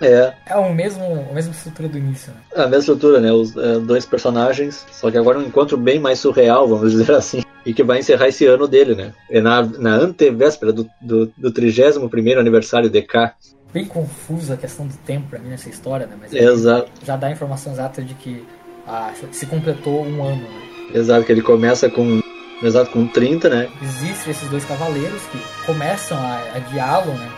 [0.00, 0.32] É.
[0.46, 2.40] É o mesmo, a mesma estrutura do início, né?
[2.54, 3.32] É a mesma estrutura, né?
[3.32, 7.42] Os é, dois personagens, só que agora um encontro bem mais surreal, vamos dizer assim.
[7.64, 9.12] E que vai encerrar esse ano dele, né?
[9.30, 13.32] É na, na antevéspera do, do, do 31 aniversário de K
[13.72, 16.16] bem confusa a questão do tempo pra mim nessa história, né?
[16.20, 16.90] Mas Exato.
[17.04, 18.44] já dá a informação exata de que
[18.86, 20.62] ah, se completou um ano, né?
[20.94, 22.20] Exato, que ele começa com.
[22.62, 23.68] Exato, com 30, né?
[23.82, 27.28] Existem esses dois cavaleiros que começam a, a guiá-lo, né?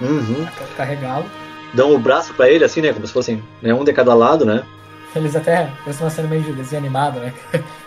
[0.00, 0.44] Uhum.
[0.44, 1.26] A carregá-lo.
[1.72, 2.92] Dão o braço para ele, assim, né?
[2.92, 3.72] Como se fossem né?
[3.72, 4.64] um de cada lado, né?
[5.14, 7.32] Eles até parecem uma cena meio de desenho animado, né?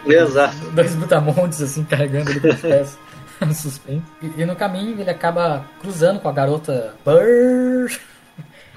[0.05, 0.55] Exato.
[0.71, 2.97] Dois brutamontes, assim, carregando ele pelos pés.
[3.53, 4.03] suspense.
[4.21, 7.99] E, e, no caminho ele acaba cruzando com a garota Burst.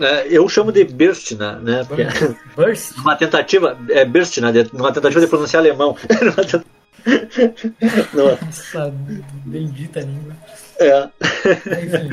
[0.00, 1.84] É, eu chamo de Birstina, né?
[1.86, 2.04] Porque
[2.56, 2.96] Burst?
[2.98, 3.78] Uma tentativa.
[3.90, 5.96] É Birstina, numa tentativa de pronunciar alemão.
[8.14, 8.92] Nossa,
[9.44, 10.36] bendita língua.
[10.78, 11.08] É.
[11.84, 12.10] Enfim.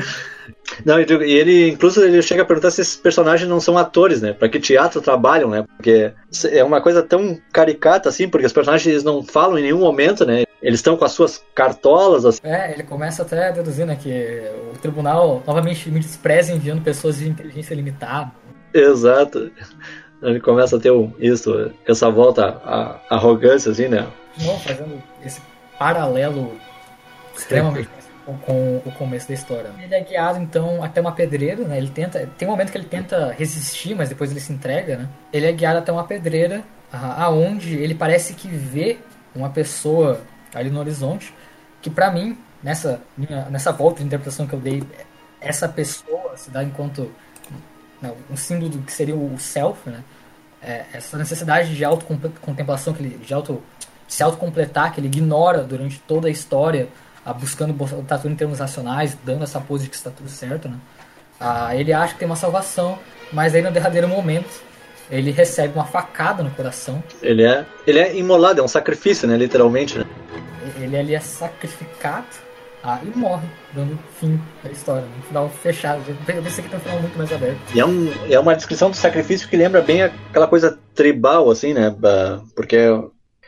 [0.84, 4.32] Não, e ele, inclusive, ele chega a perguntar se esses personagens não são atores, né?
[4.32, 5.64] Pra que teatro trabalham, né?
[5.76, 6.12] Porque
[6.50, 10.44] é uma coisa tão caricata, assim, porque os personagens não falam em nenhum momento, né?
[10.62, 12.24] Eles estão com as suas cartolas.
[12.24, 12.40] Assim.
[12.42, 13.96] É, ele começa até a deduzir, né?
[14.00, 14.42] Que
[14.74, 18.32] o tribunal novamente me despreza enviando pessoas de inteligência limitada.
[18.72, 19.50] Exato.
[20.22, 24.06] Ele começa a ter isso, essa volta à arrogância, assim, né?
[24.40, 25.40] Não, fazendo esse
[25.78, 26.52] paralelo
[27.36, 27.88] extremamente
[28.24, 29.70] com o começo da história.
[29.82, 31.78] Ele é guiado então até uma pedreira, né?
[31.78, 35.08] Ele tenta, tem um momento que ele tenta resistir, mas depois ele se entrega, né?
[35.32, 36.62] Ele é guiado até uma pedreira,
[36.92, 38.98] aonde ele parece que vê
[39.34, 40.20] uma pessoa
[40.54, 41.32] ali no horizonte,
[41.80, 44.82] que para mim nessa minha, nessa volta de interpretação que eu dei,
[45.40, 47.10] essa pessoa se dá enquanto
[48.00, 50.02] né, um símbolo do que seria o self, né?
[50.62, 53.62] É, essa necessidade de autocontemplação, que ele, de auto
[54.06, 56.88] se autocompletar, que ele ignora durante toda a história
[57.38, 60.76] buscando botar tudo em termos racionais, dando essa pose de que está tudo certo, né?
[61.38, 62.98] Ah, ele acha que tem uma salvação,
[63.32, 64.62] mas aí no derradeiro momento
[65.10, 67.02] ele recebe uma facada no coração.
[67.22, 69.36] Ele é, ele é imolado, é um sacrifício, né?
[69.36, 70.04] Literalmente, né?
[70.76, 72.26] Ele ali é sacrificado
[72.82, 75.06] ah, e morre, dando fim à história.
[75.18, 76.02] Um final fechado.
[76.08, 77.58] Eu pensei que tem um final muito mais aberto.
[77.74, 81.74] E é, um, é uma descrição do sacrifício que lembra bem aquela coisa tribal, assim,
[81.74, 81.94] né?
[82.54, 82.78] Porque,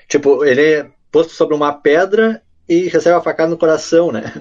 [0.09, 2.43] tipo, ele é posto sobre uma pedra
[2.73, 4.33] e recebe a facada no coração, né?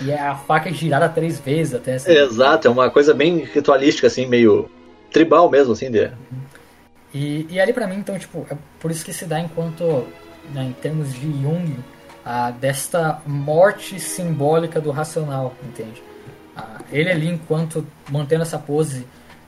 [0.00, 1.94] E é a faca é girada três vezes até.
[1.94, 2.12] Assim.
[2.12, 4.70] Exato, é uma coisa bem ritualística, assim, meio
[5.10, 6.10] tribal mesmo, assim, de...
[7.12, 10.06] E, e ali para mim, então, tipo, é por isso que se dá enquanto,
[10.52, 11.76] né, em termos de Jung,
[12.24, 16.02] ah, desta morte simbólica do racional, entende?
[16.56, 19.06] Ah, ele ali, enquanto mantendo essa pose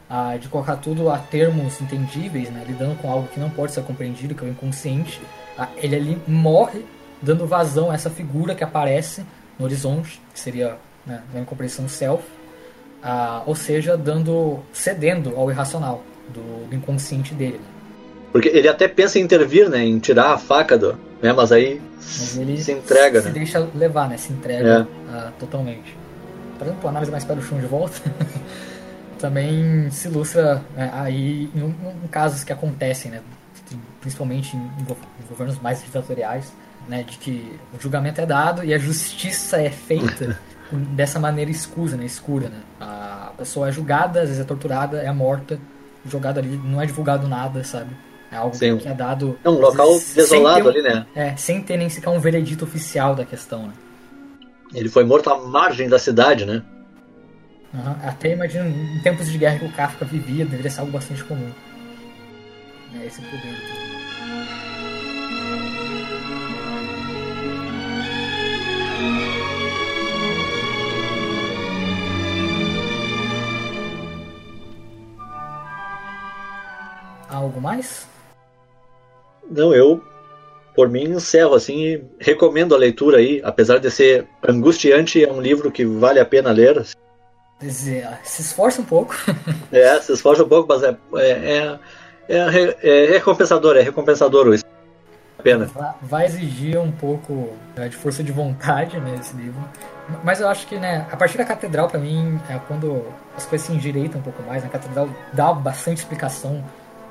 [0.08, 3.82] ah, de colocar tudo a termos entendíveis, né, lidando com algo que não pode ser
[3.82, 5.20] compreendido, que é o inconsciente,
[5.76, 6.84] ele ali morre
[7.26, 9.26] dando vazão a essa figura que aparece
[9.58, 12.22] no horizonte, que seria né, a incompreensão self,
[13.02, 17.54] ah, ou seja, dando cedendo ao irracional do, do inconsciente dele.
[17.54, 17.76] Né?
[18.30, 21.80] Porque ele até pensa em intervir, né, em tirar a faca do, né, mas aí
[21.96, 23.34] mas ele se entrega, se né?
[23.34, 25.28] deixa levar, né, se entrega é.
[25.28, 25.96] uh, totalmente.
[26.58, 27.96] Trazendo uma análise mais para o chão de volta,
[29.18, 31.74] também se ilustra né, aí em,
[32.04, 33.20] em, casos que acontecem, né,
[34.00, 36.52] principalmente em, em governos mais ditatoriais,
[36.88, 40.38] né, de que o julgamento é dado e a justiça é feita
[40.70, 42.60] dessa maneira escusa, né, escura, né?
[42.80, 45.58] A pessoa é julgada, às vezes é torturada, é morta,
[46.04, 47.90] jogada ali, não é divulgado nada, sabe?
[48.30, 48.78] É algo Sim.
[48.78, 49.38] que é dado.
[49.44, 51.06] É um local desolado um, ali, né?
[51.14, 53.72] É, sem ter nem sequer um veredito oficial da questão, né?
[54.74, 56.62] Ele foi morto à margem da cidade, né?
[57.72, 57.94] Uhum.
[58.02, 61.50] Até imagino em tempos de guerra que o Kafka vivia, deveria ser algo bastante comum.
[63.00, 63.85] É esse poder.
[77.28, 78.06] Algo mais?
[79.50, 80.02] Não, eu
[80.76, 85.40] por mim encerro assim e recomendo a leitura aí, apesar de ser angustiante, é um
[85.40, 86.84] livro que vale a pena ler.
[88.22, 89.16] Se esforça um pouco.
[89.72, 91.78] é, se esforça um pouco, mas é, é,
[92.28, 94.64] é, é recompensador, é recompensador isso.
[95.42, 95.70] Pena.
[96.02, 99.62] Vai exigir um pouco né, de força de vontade né, esse livro.
[100.24, 103.04] Mas eu acho que, né, a partir da catedral, para mim, é quando
[103.36, 104.64] as coisas se endireitam um pouco mais.
[104.64, 106.64] A catedral dá bastante explicação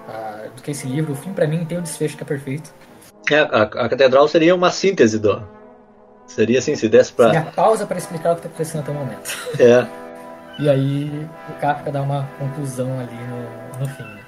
[0.08, 1.14] uh, do que esse livro.
[1.14, 2.74] O fim, para mim, tem um desfecho que é perfeito.
[3.32, 5.42] É, a, a catedral seria uma síntese do.
[6.28, 7.28] Seria assim, se desse pra.
[7.28, 9.38] Seria a pausa para explicar o que está acontecendo até o momento.
[9.60, 9.88] É.
[10.62, 14.04] e aí o Kafka dá uma conclusão ali no, no fim.
[14.04, 14.20] Né?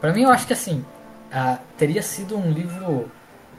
[0.00, 0.84] Pra mim, eu acho que assim,
[1.32, 3.10] uh, teria sido um livro.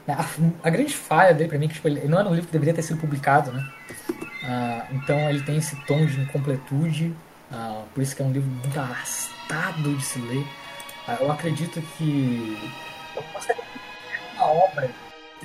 [0.06, 0.24] Né, a,
[0.66, 2.52] a, grande falha dele, pra mim, é que tipo, ele não era um livro que
[2.52, 3.68] deveria ter sido publicado, né?
[4.42, 7.14] Uh, então ele tem esse tom de incompletude,
[7.52, 10.46] uh, por isso que é um livro muito arrastado de se ler.
[11.06, 12.56] Ah, eu acredito que
[14.34, 14.90] uma obra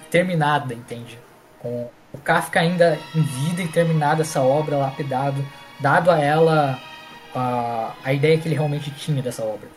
[0.09, 1.19] terminada, entende?
[1.59, 5.45] Com o Kafka ainda em vida e terminada essa obra, lapidado,
[5.79, 6.79] dado a ela
[7.33, 9.67] a, a ideia que ele realmente tinha dessa obra.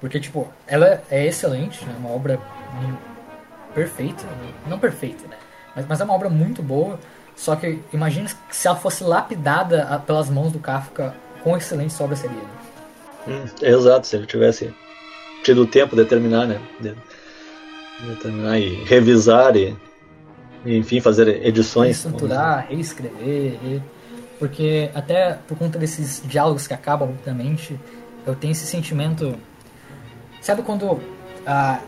[0.00, 1.94] Porque, tipo, ela é excelente, né?
[1.98, 2.38] Uma obra
[3.76, 4.24] perfeita.
[4.66, 5.36] Não perfeita, né?
[5.74, 6.98] Mas, mas é uma obra muito boa.
[7.36, 12.16] Só que imagina se ela fosse lapidada pelas mãos do Kafka, quão excelente essa obra
[12.16, 12.36] seria.
[12.36, 12.48] Né?
[13.28, 14.74] Hum, exato, se ele tivesse
[15.44, 16.58] tido tempo de terminar, né?
[16.80, 16.94] De,
[18.06, 19.76] de terminar e revisar e,
[20.64, 21.96] e, enfim, fazer edições.
[21.96, 23.82] Estruturar, reescrever, re...
[24.38, 27.78] porque até por conta desses diálogos que acabam rapidamente,
[28.26, 29.36] eu tenho esse sentimento.
[30.40, 30.98] Sabe quando
[31.46, 31.80] ah,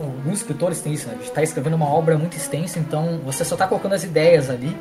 [0.00, 1.14] alguns escritores têm isso, né?
[1.14, 4.50] De estar tá escrevendo uma obra muito extensa, então você só está colocando as ideias
[4.50, 4.76] ali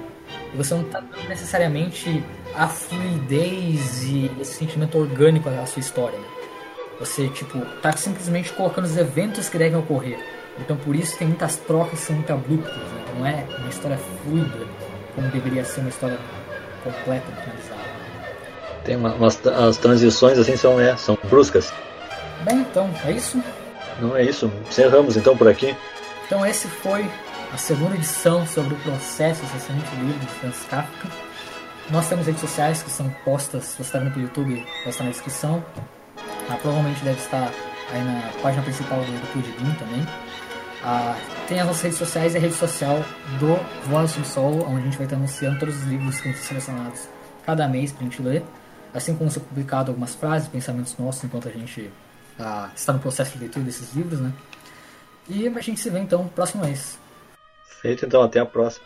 [0.53, 2.23] E você não está dando necessariamente
[2.55, 6.17] a fluidez e esse sentimento orgânico à sua história.
[6.17, 6.25] Né?
[6.99, 10.19] Você, tipo, tá simplesmente colocando os eventos que devem ocorrer.
[10.59, 13.05] Então por isso tem muitas trocas são muito abruptas, né?
[13.17, 14.65] Não é uma história fluida
[15.15, 16.17] como deveria ser uma história
[16.83, 17.83] completa, finalizada.
[18.83, 21.73] Tem uma, umas, as transições assim são, é, são bruscas.
[22.43, 23.41] Bem, então, é isso?
[23.99, 24.51] Não é isso.
[24.67, 25.75] Encerramos então por aqui.
[26.25, 27.09] Então esse foi
[27.53, 31.07] a segunda edição sobre o processo excelente livro de Franz Kafka.
[31.89, 35.11] Nós temos redes sociais que são postas, você está vendo pelo YouTube, vai estar na
[35.11, 35.63] descrição.
[36.49, 37.51] Ah, provavelmente deve estar
[37.91, 40.07] aí na página principal do, Clube também.
[40.83, 41.15] Ah,
[41.47, 43.03] tem as nossas redes sociais e a rede social
[43.39, 46.43] do Voz do Solo, onde a gente vai estar anunciando todos os livros que ser
[46.43, 47.07] selecionados
[47.45, 48.43] cada mês para a gente ler.
[48.93, 51.91] Assim como ser publicado algumas frases, pensamentos nossos enquanto a gente
[52.39, 54.31] ah, está no processo de leitura desses livros, né?
[55.27, 56.97] E a gente se vê então próximo mês.
[57.81, 58.85] Feito então, até a próxima.